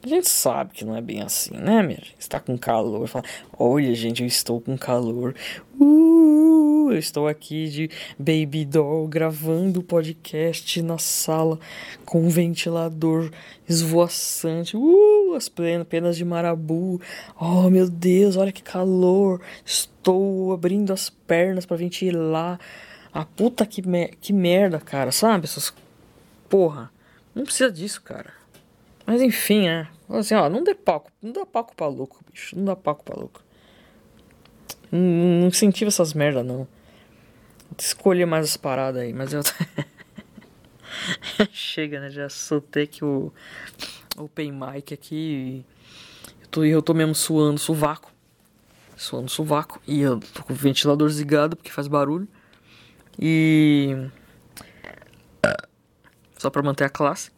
A 0.00 0.06
gente 0.06 0.28
sabe 0.28 0.74
que 0.74 0.84
não 0.84 0.94
é 0.94 1.00
bem 1.00 1.22
assim, 1.22 1.56
né, 1.56 1.82
minha 1.82 1.98
gente? 1.98 2.14
Está 2.18 2.38
com 2.38 2.56
calor. 2.56 3.08
Fala, 3.08 3.24
Olha, 3.58 3.92
gente, 3.94 4.22
eu 4.22 4.28
estou 4.28 4.60
com 4.60 4.78
calor. 4.78 5.34
Uh, 5.78 6.92
eu 6.92 6.98
estou 6.98 7.26
aqui 7.26 7.68
de 7.68 7.90
Baby 8.16 8.64
Doll 8.64 9.08
gravando 9.08 9.82
podcast 9.82 10.80
na 10.82 10.98
sala 10.98 11.58
com 12.04 12.28
ventilador 12.28 13.32
esvoaçante. 13.68 14.76
Uh, 14.76 15.34
as 15.34 15.48
penas 15.48 16.16
de 16.16 16.24
marabu. 16.24 17.00
Oh, 17.38 17.68
meu 17.68 17.90
Deus, 17.90 18.36
olha 18.36 18.52
que 18.52 18.62
calor. 18.62 19.40
Estou 19.64 20.52
abrindo 20.52 20.92
as 20.92 21.10
pernas 21.10 21.66
para 21.66 21.76
ventilar. 21.76 22.60
A 23.12 23.24
puta 23.24 23.66
que, 23.66 23.86
me 23.86 24.08
que 24.20 24.32
merda, 24.32 24.78
cara, 24.78 25.10
sabe? 25.10 25.46
Essas. 25.46 25.74
Porra. 26.48 26.88
Não 27.34 27.42
precisa 27.42 27.70
disso, 27.70 28.00
cara. 28.00 28.37
Mas 29.08 29.22
enfim, 29.22 29.64
né? 29.64 29.88
Assim, 30.10 30.34
ó, 30.34 30.50
não 30.50 30.62
dê 30.62 30.74
palco. 30.74 31.10
Não 31.22 31.32
dá 31.32 31.46
palco 31.46 31.74
pra 31.74 31.86
louco, 31.86 32.20
bicho. 32.30 32.54
Não 32.54 32.66
dá 32.66 32.76
palco 32.76 33.02
pra 33.02 33.18
louco. 33.18 33.42
Não, 34.92 35.00
não 35.00 35.48
incentiva 35.48 35.88
essas 35.88 36.12
merda, 36.12 36.44
não. 36.44 36.68
Escolher 37.78 38.26
mais 38.26 38.44
as 38.44 38.58
paradas 38.58 39.00
aí, 39.00 39.14
mas 39.14 39.32
eu. 39.32 39.40
Chega, 41.50 42.00
né? 42.00 42.10
Já 42.10 42.28
soltei 42.28 42.86
que 42.86 43.02
o 43.02 43.32
Open 44.18 44.52
Mic 44.52 44.92
aqui. 44.92 45.64
Eu 46.42 46.48
tô, 46.48 46.64
eu 46.64 46.82
tô 46.82 46.92
mesmo 46.92 47.14
suando 47.14 47.58
sovaco. 47.58 48.12
Suando 48.94 49.30
sovaco. 49.30 49.80
E 49.86 50.02
eu 50.02 50.20
tô 50.20 50.42
com 50.42 50.52
o 50.52 50.56
ventilador 50.56 51.08
desligado 51.08 51.56
porque 51.56 51.70
faz 51.70 51.88
barulho. 51.88 52.28
E. 53.18 54.10
Só 56.36 56.50
pra 56.50 56.62
manter 56.62 56.84
a 56.84 56.90
classe. 56.90 57.37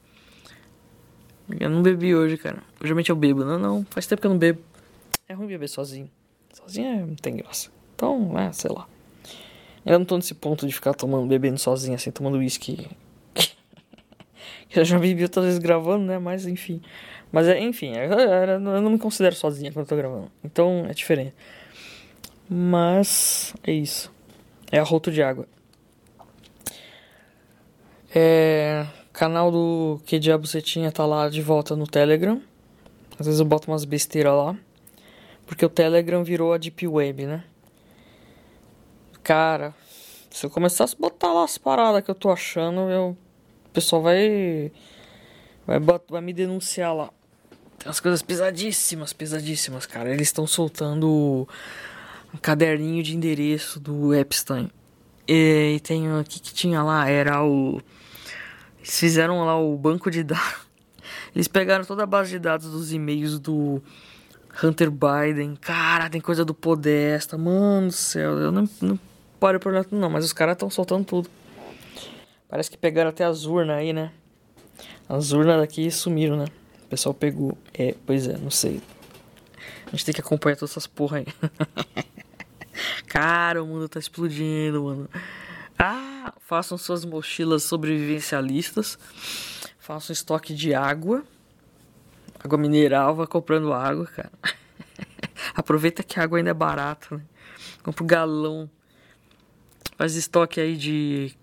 Eu 1.58 1.70
não 1.70 1.82
bebi 1.82 2.14
hoje, 2.14 2.36
cara. 2.36 2.62
Geralmente 2.80 3.10
eu 3.10 3.16
bebo. 3.16 3.44
Não, 3.44 3.58
não. 3.58 3.86
Faz 3.90 4.06
tempo 4.06 4.20
que 4.20 4.26
eu 4.26 4.30
não 4.30 4.38
bebo. 4.38 4.60
É 5.28 5.32
ruim 5.32 5.46
beber 5.46 5.68
sozinho. 5.68 6.10
Sozinho 6.52 6.86
é, 6.86 7.06
não 7.06 7.14
tem 7.14 7.36
graça. 7.36 7.70
Então, 7.94 8.38
é, 8.38 8.52
sei 8.52 8.70
lá. 8.70 8.86
Eu 9.84 9.98
não 9.98 10.04
tô 10.04 10.16
nesse 10.16 10.34
ponto 10.34 10.66
de 10.66 10.72
ficar 10.72 10.94
tomando, 10.94 11.26
bebendo 11.26 11.58
sozinho, 11.58 11.94
assim, 11.94 12.10
tomando 12.10 12.38
uísque. 12.38 12.86
eu 14.74 14.84
já 14.84 14.98
bebi 14.98 15.22
outras 15.22 15.44
vezes 15.46 15.58
gravando, 15.58 16.04
né? 16.04 16.18
Mas 16.18 16.46
enfim. 16.46 16.82
Mas 17.32 17.46
é, 17.46 17.60
enfim, 17.60 17.92
eu, 17.96 18.18
eu 18.18 18.60
não 18.60 18.90
me 18.90 18.98
considero 18.98 19.34
sozinha 19.34 19.72
quando 19.72 19.84
eu 19.84 19.88
tô 19.88 19.96
gravando. 19.96 20.30
Então 20.44 20.84
é 20.88 20.92
diferente. 20.92 21.34
Mas 22.48 23.54
é 23.62 23.72
isso. 23.72 24.12
É 24.70 24.78
arroto 24.78 25.10
de 25.10 25.22
água. 25.22 25.46
É. 28.14 28.86
Canal 29.20 29.50
do 29.50 30.00
Que 30.06 30.18
Diabo 30.18 30.46
Você 30.46 30.62
Tinha 30.62 30.90
tá 30.90 31.04
lá 31.04 31.28
de 31.28 31.42
volta 31.42 31.76
no 31.76 31.87
Telegram. 31.87 32.40
Às 33.18 33.26
vezes 33.26 33.38
eu 33.38 33.44
boto 33.44 33.70
umas 33.70 33.85
besteiras 33.85 34.33
lá. 34.33 34.56
Porque 35.46 35.62
o 35.62 35.68
Telegram 35.68 36.24
virou 36.24 36.54
a 36.54 36.56
Deep 36.56 36.88
Web, 36.88 37.26
né? 37.26 37.44
Cara, 39.22 39.74
se 40.30 40.46
eu 40.46 40.48
começasse 40.48 40.94
a 40.94 40.98
botar 40.98 41.35
lá 41.35 41.44
as 41.44 41.59
paradas 41.59 42.02
que 42.02 42.11
eu 42.11 42.14
tô 42.14 42.30
achando, 42.30 42.90
eu, 42.90 43.14
o 43.66 43.70
pessoal 43.74 44.00
vai, 44.00 44.72
vai, 45.66 45.78
vai 46.09 46.20
me 46.22 46.33
denunciar 46.33 46.94
lá. 46.94 47.11
Tem 47.78 47.88
umas 47.88 48.00
coisas 48.00 48.22
pesadíssimas, 48.22 49.12
pesadíssimas, 49.12 49.85
cara. 49.85 50.09
Eles 50.09 50.28
estão 50.28 50.46
soltando 50.46 51.46
um 52.33 52.38
caderninho 52.38 53.02
de 53.02 53.14
endereço 53.14 53.78
do 53.80 54.14
Epstein. 54.14 54.70
E, 55.28 55.74
e 55.76 55.80
tem 55.80 56.11
o 56.11 56.24
que, 56.24 56.40
que 56.40 56.54
tinha 56.54 56.83
lá? 56.83 57.06
Era 57.06 57.44
o 57.44 57.83
eles 58.80 58.98
fizeram 58.98 59.44
lá 59.44 59.58
o 59.58 59.76
banco 59.76 60.10
de 60.10 60.24
dados. 60.24 60.68
Eles 61.34 61.46
pegaram 61.46 61.84
toda 61.84 62.02
a 62.02 62.06
base 62.06 62.30
de 62.30 62.38
dados 62.38 62.70
dos 62.70 62.92
e-mails 62.92 63.38
do 63.38 63.80
Hunter 64.62 64.90
Biden. 64.90 65.54
Cara, 65.56 66.10
tem 66.10 66.20
coisa 66.20 66.44
do 66.44 66.54
Podesta. 66.54 67.38
Mano 67.38 67.88
do 67.88 67.92
céu, 67.92 68.38
eu 68.38 68.50
não, 68.50 68.68
não 68.80 68.98
paro 69.38 69.60
por 69.60 69.72
nada, 69.72 69.86
não. 69.92 70.10
Mas 70.10 70.24
os 70.24 70.32
caras 70.32 70.54
estão 70.54 70.68
soltando 70.68 71.04
tudo. 71.04 71.30
Parece 72.48 72.70
que 72.70 72.76
pegaram 72.76 73.10
até 73.10 73.24
as 73.24 73.44
urnas 73.44 73.76
aí, 73.76 73.92
né? 73.92 74.10
As 75.08 75.30
urnas 75.30 75.60
daqui 75.60 75.88
sumiram, 75.90 76.36
né? 76.36 76.46
O 76.84 76.88
pessoal 76.88 77.14
pegou. 77.14 77.56
É, 77.74 77.94
pois 78.04 78.26
é, 78.26 78.36
não 78.38 78.50
sei. 78.50 78.80
A 79.86 79.90
gente 79.90 80.04
tem 80.04 80.14
que 80.14 80.20
acompanhar 80.20 80.56
todas 80.56 80.70
essas 80.70 80.86
porra 80.86 81.18
aí. 81.18 81.26
Cara, 83.06 83.62
o 83.62 83.66
mundo 83.66 83.88
tá 83.88 83.98
explodindo, 83.98 84.84
mano. 84.84 85.08
Ah, 85.78 86.09
façam 86.40 86.76
suas 86.78 87.04
mochilas 87.04 87.62
sobrevivencialistas. 87.62 88.98
Façam 89.78 90.12
estoque 90.12 90.54
de 90.54 90.74
água. 90.74 91.24
Água 92.42 92.59
mineral, 92.59 93.14
vai 93.14 93.26
comprando 93.26 93.72
água, 93.72 94.06
cara. 94.06 94.33
Aproveita 95.54 96.02
que 96.02 96.18
a 96.18 96.22
água 96.22 96.38
ainda 96.38 96.50
é 96.50 96.54
barata, 96.54 97.16
né? 97.16 97.22
Compra 97.83 98.04
um 98.04 98.06
galão. 98.06 98.70
Faz 99.96 100.14
estoque 100.14 100.61
aí 100.61 100.76
de 100.76 101.35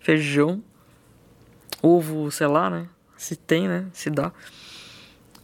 feijão. 0.00 0.62
Ovo, 1.82 2.30
sei 2.30 2.46
lá, 2.46 2.70
né? 2.70 2.88
Se 3.16 3.36
tem, 3.36 3.68
né? 3.68 3.86
Se 3.92 4.10
dá. 4.10 4.32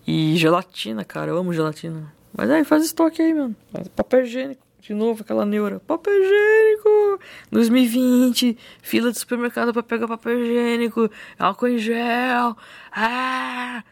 E 0.06 0.36
gelatina, 0.36 1.04
cara. 1.04 1.30
Eu 1.30 1.38
amo 1.38 1.52
gelatina. 1.52 2.12
Mas 2.32 2.50
aí, 2.50 2.64
faz 2.64 2.84
estoque 2.84 3.22
aí, 3.22 3.34
mano. 3.34 3.54
Faz 3.72 3.88
papel 3.88 4.22
higiênico. 4.22 4.69
De 4.80 4.94
novo, 4.94 5.22
aquela 5.22 5.44
neura. 5.44 5.80
Papel 5.80 6.12
higiênico! 6.12 7.20
2020, 7.50 8.56
fila 8.82 9.12
de 9.12 9.18
supermercado 9.18 9.72
para 9.72 9.82
pegar 9.82 10.08
papel 10.08 10.42
higiênico, 10.42 11.10
álcool 11.38 11.68
em 11.68 11.78
gel. 11.78 12.56
Ah! 12.90 13.84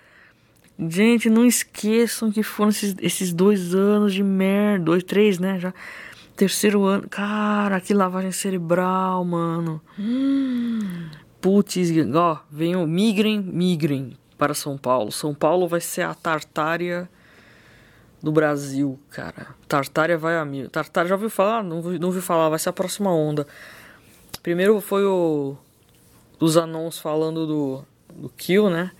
Gente, 0.78 1.28
não 1.28 1.44
esqueçam 1.44 2.30
que 2.30 2.42
foram 2.42 2.70
esses, 2.70 2.94
esses 3.00 3.32
dois 3.32 3.74
anos 3.74 4.14
de 4.14 4.22
merda. 4.22 4.84
Dois, 4.84 5.02
três, 5.02 5.38
né? 5.38 5.58
Já. 5.58 5.74
Terceiro 6.36 6.84
ano. 6.84 7.08
Cara, 7.08 7.80
que 7.80 7.92
lavagem 7.92 8.30
cerebral, 8.30 9.24
mano. 9.24 9.82
Hum. 9.98 11.08
Putz, 11.40 11.76
ó, 12.14 12.38
venham, 12.50 12.86
migrem, 12.86 13.40
migrem 13.40 14.16
para 14.38 14.54
São 14.54 14.78
Paulo. 14.78 15.10
São 15.10 15.34
Paulo 15.34 15.66
vai 15.66 15.80
ser 15.80 16.02
a 16.02 16.14
Tartária 16.14 17.10
do 18.22 18.32
Brasil, 18.32 18.98
cara. 19.10 19.48
Tartária 19.66 20.18
vai 20.18 20.36
a 20.36 20.44
mil. 20.44 20.68
Tartária 20.68 21.08
já 21.08 21.14
ouviu 21.14 21.30
falar? 21.30 21.62
Não, 21.62 21.80
não 21.80 22.08
ouviu 22.08 22.22
falar, 22.22 22.48
vai 22.48 22.58
ser 22.58 22.68
a 22.68 22.72
próxima 22.72 23.12
onda. 23.12 23.46
Primeiro 24.42 24.80
foi 24.80 25.04
o. 25.04 25.56
Os 26.40 26.56
anons 26.56 26.98
falando 26.98 27.46
do, 27.46 27.84
do 28.14 28.28
Kill, 28.30 28.70
né? 28.70 28.92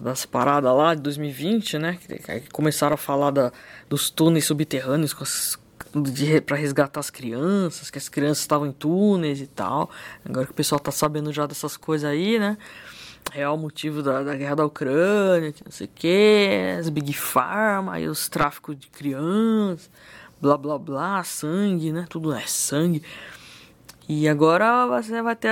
Das 0.00 0.24
paradas 0.24 0.74
lá 0.74 0.94
de 0.94 1.02
2020, 1.02 1.78
né? 1.78 1.98
Que, 2.00 2.50
começaram 2.50 2.94
a 2.94 2.96
falar 2.96 3.30
da, 3.30 3.52
dos 3.90 4.08
túneis 4.08 4.46
subterrâneos 4.46 5.14
para 6.46 6.56
resgatar 6.56 7.00
as 7.00 7.10
crianças, 7.10 7.90
que 7.90 7.98
as 7.98 8.08
crianças 8.08 8.38
estavam 8.38 8.66
em 8.66 8.72
túneis 8.72 9.40
e 9.40 9.46
tal. 9.46 9.90
Agora 10.24 10.46
que 10.46 10.52
o 10.52 10.54
pessoal 10.54 10.78
tá 10.78 10.90
sabendo 10.90 11.30
já 11.30 11.46
dessas 11.46 11.76
coisas 11.76 12.08
aí, 12.10 12.38
né? 12.38 12.56
Real 13.30 13.56
motivo 13.56 14.02
da, 14.02 14.22
da 14.22 14.34
guerra 14.34 14.56
da 14.56 14.66
Ucrânia, 14.66 15.54
não 15.64 15.72
sei 15.72 15.86
o 15.86 15.90
que, 15.94 16.76
as 16.78 16.88
Big 16.88 17.12
Pharma, 17.12 17.94
aí 17.94 18.08
os 18.08 18.28
tráficos 18.28 18.76
de 18.76 18.88
crianças, 18.88 19.90
blá 20.40 20.56
blá 20.56 20.78
blá, 20.78 21.24
sangue, 21.24 21.92
né? 21.92 22.06
Tudo 22.08 22.32
é 22.32 22.42
sangue. 22.46 23.02
E 24.08 24.28
agora 24.28 24.86
você 24.86 25.22
vai 25.22 25.36
ter 25.36 25.50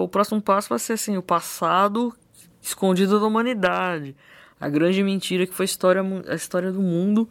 o 0.00 0.08
próximo 0.08 0.40
passo 0.40 0.68
vai 0.68 0.78
ser 0.78 0.94
assim, 0.94 1.16
o 1.16 1.22
passado 1.22 2.12
escondido 2.60 3.20
da 3.20 3.26
humanidade. 3.26 4.16
A 4.58 4.68
grande 4.68 5.02
mentira 5.02 5.46
que 5.46 5.52
foi 5.52 5.64
a 5.64 5.66
história, 5.66 6.02
a 6.28 6.34
história 6.34 6.72
do 6.72 6.80
mundo, 6.80 7.28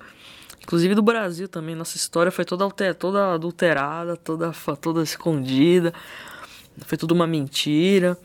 inclusive 0.61 0.93
do 0.93 1.01
Brasil 1.01 1.47
também. 1.47 1.75
Nossa 1.75 1.97
história 1.97 2.31
foi 2.31 2.45
toda, 2.45 2.69
toda 2.93 3.33
adulterada, 3.33 4.15
toda, 4.15 4.51
toda 4.79 5.01
escondida. 5.01 5.93
Foi 6.85 6.97
tudo 6.97 7.13
uma 7.13 7.27
mentira 7.27 8.17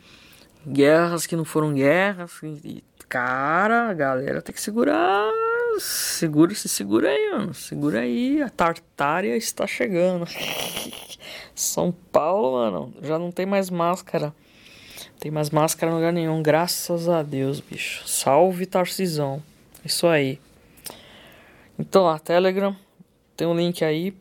guerras 0.67 1.27
que 1.27 1.37
não 1.37 1.45
foram 1.45 1.73
guerras. 1.73 2.33
E, 2.43 2.83
cara, 3.09 3.89
a 3.89 3.95
galera 3.95 4.43
tem 4.43 4.55
que 4.55 4.61
segurar. 4.61 5.31
Segura, 5.79 6.55
se 6.55 6.69
segura 6.69 7.09
aí, 7.11 7.31
mano. 7.33 7.55
Segura 7.55 8.01
aí. 8.01 8.43
A 8.43 8.49
Tartária 8.49 9.37
está 9.37 9.67
chegando. 9.67 10.27
São 11.55 11.93
Paulo, 12.13 12.53
mano, 12.53 12.95
já 13.03 13.19
não 13.19 13.31
tem 13.31 13.47
mais 13.47 13.71
máscara. 13.71 14.35
Tem 15.19 15.31
mais 15.31 15.51
máscara 15.51 15.91
em 15.91 15.95
lugar 15.95 16.13
nenhum. 16.13 16.43
Graças 16.43 17.09
a 17.09 17.23
Deus, 17.23 17.61
bicho. 17.61 18.07
Salve 18.07 18.67
Tarcisão. 18.67 19.43
Isso 19.85 20.07
aí. 20.07 20.39
Então, 21.79 22.09
a 22.09 22.19
Telegram 22.19 22.77
tem 23.37 23.47
um 23.47 23.55
link 23.55 23.85
aí 23.85 24.15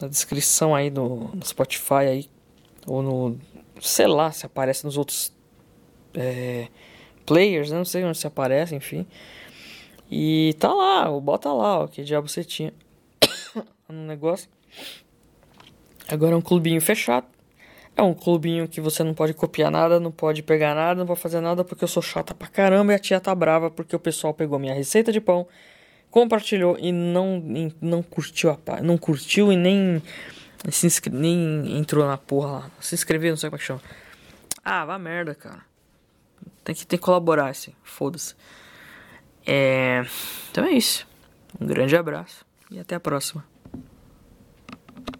na 0.00 0.08
descrição 0.08 0.74
aí 0.74 0.90
do 0.90 1.30
no 1.34 1.44
Spotify 1.44 2.06
aí 2.08 2.30
ou 2.86 3.02
no 3.02 3.38
sei 3.80 4.06
lá 4.06 4.32
se 4.32 4.46
aparece 4.46 4.84
nos 4.84 4.96
outros 4.96 5.32
é, 6.14 6.68
players, 7.26 7.70
né? 7.70 7.78
não 7.78 7.84
sei 7.84 8.04
onde 8.04 8.18
se 8.18 8.26
aparece, 8.26 8.74
enfim. 8.74 9.06
E 10.10 10.54
tá 10.58 10.72
lá, 10.72 11.08
bota 11.20 11.52
lá, 11.52 11.80
ó, 11.80 11.86
que 11.86 12.02
diabo 12.02 12.28
você 12.28 12.42
tinha 12.42 12.72
no 13.88 14.06
negócio. 14.06 14.48
Agora 16.08 16.34
é 16.34 16.36
um 16.36 16.40
clubinho 16.40 16.80
fechado. 16.80 17.26
É 17.96 18.02
um 18.02 18.14
clubinho 18.14 18.66
que 18.66 18.80
você 18.80 19.04
não 19.04 19.14
pode 19.14 19.34
copiar 19.34 19.70
nada, 19.70 20.00
não 20.00 20.10
pode 20.10 20.42
pegar 20.42 20.74
nada, 20.74 20.98
não 20.98 21.06
pode 21.06 21.20
fazer 21.20 21.40
nada 21.40 21.62
porque 21.62 21.84
eu 21.84 21.88
sou 21.88 22.02
chata 22.02 22.34
pra 22.34 22.48
caramba 22.48 22.92
e 22.92 22.96
a 22.96 22.98
tia 22.98 23.20
tá 23.20 23.34
brava 23.34 23.70
porque 23.70 23.94
o 23.94 23.98
pessoal 23.98 24.32
pegou 24.32 24.58
minha 24.58 24.74
receita 24.74 25.12
de 25.12 25.20
pão, 25.20 25.46
compartilhou 26.10 26.76
e 26.80 26.92
não, 26.92 27.42
não 27.80 28.02
curtiu 28.02 28.50
a 28.50 28.80
não 28.80 28.96
curtiu 28.96 29.52
e 29.52 29.56
nem 29.56 30.02
se 30.70 30.88
nem 31.10 31.78
entrou 31.78 32.06
na 32.06 32.16
porra 32.16 32.50
lá. 32.50 32.70
Se 32.80 32.94
inscreveu, 32.94 33.30
não 33.30 33.36
sei 33.36 33.50
como 33.50 33.56
é 33.56 33.60
que 33.60 33.66
chama. 33.66 33.82
Ah, 34.64 34.84
vá 34.84 34.98
merda, 34.98 35.34
cara. 35.34 35.69
Tem 36.70 36.76
que, 36.76 36.86
tem 36.86 36.98
que 37.00 37.04
colaborar, 37.04 37.48
assim. 37.48 37.72
Foda-se. 37.82 38.36
É... 39.44 40.06
Então 40.52 40.64
é 40.64 40.70
isso. 40.70 41.04
Um 41.60 41.66
grande 41.66 41.96
abraço 41.96 42.46
e 42.70 42.78
até 42.78 42.94
a 42.94 43.00
próxima. 43.00 43.44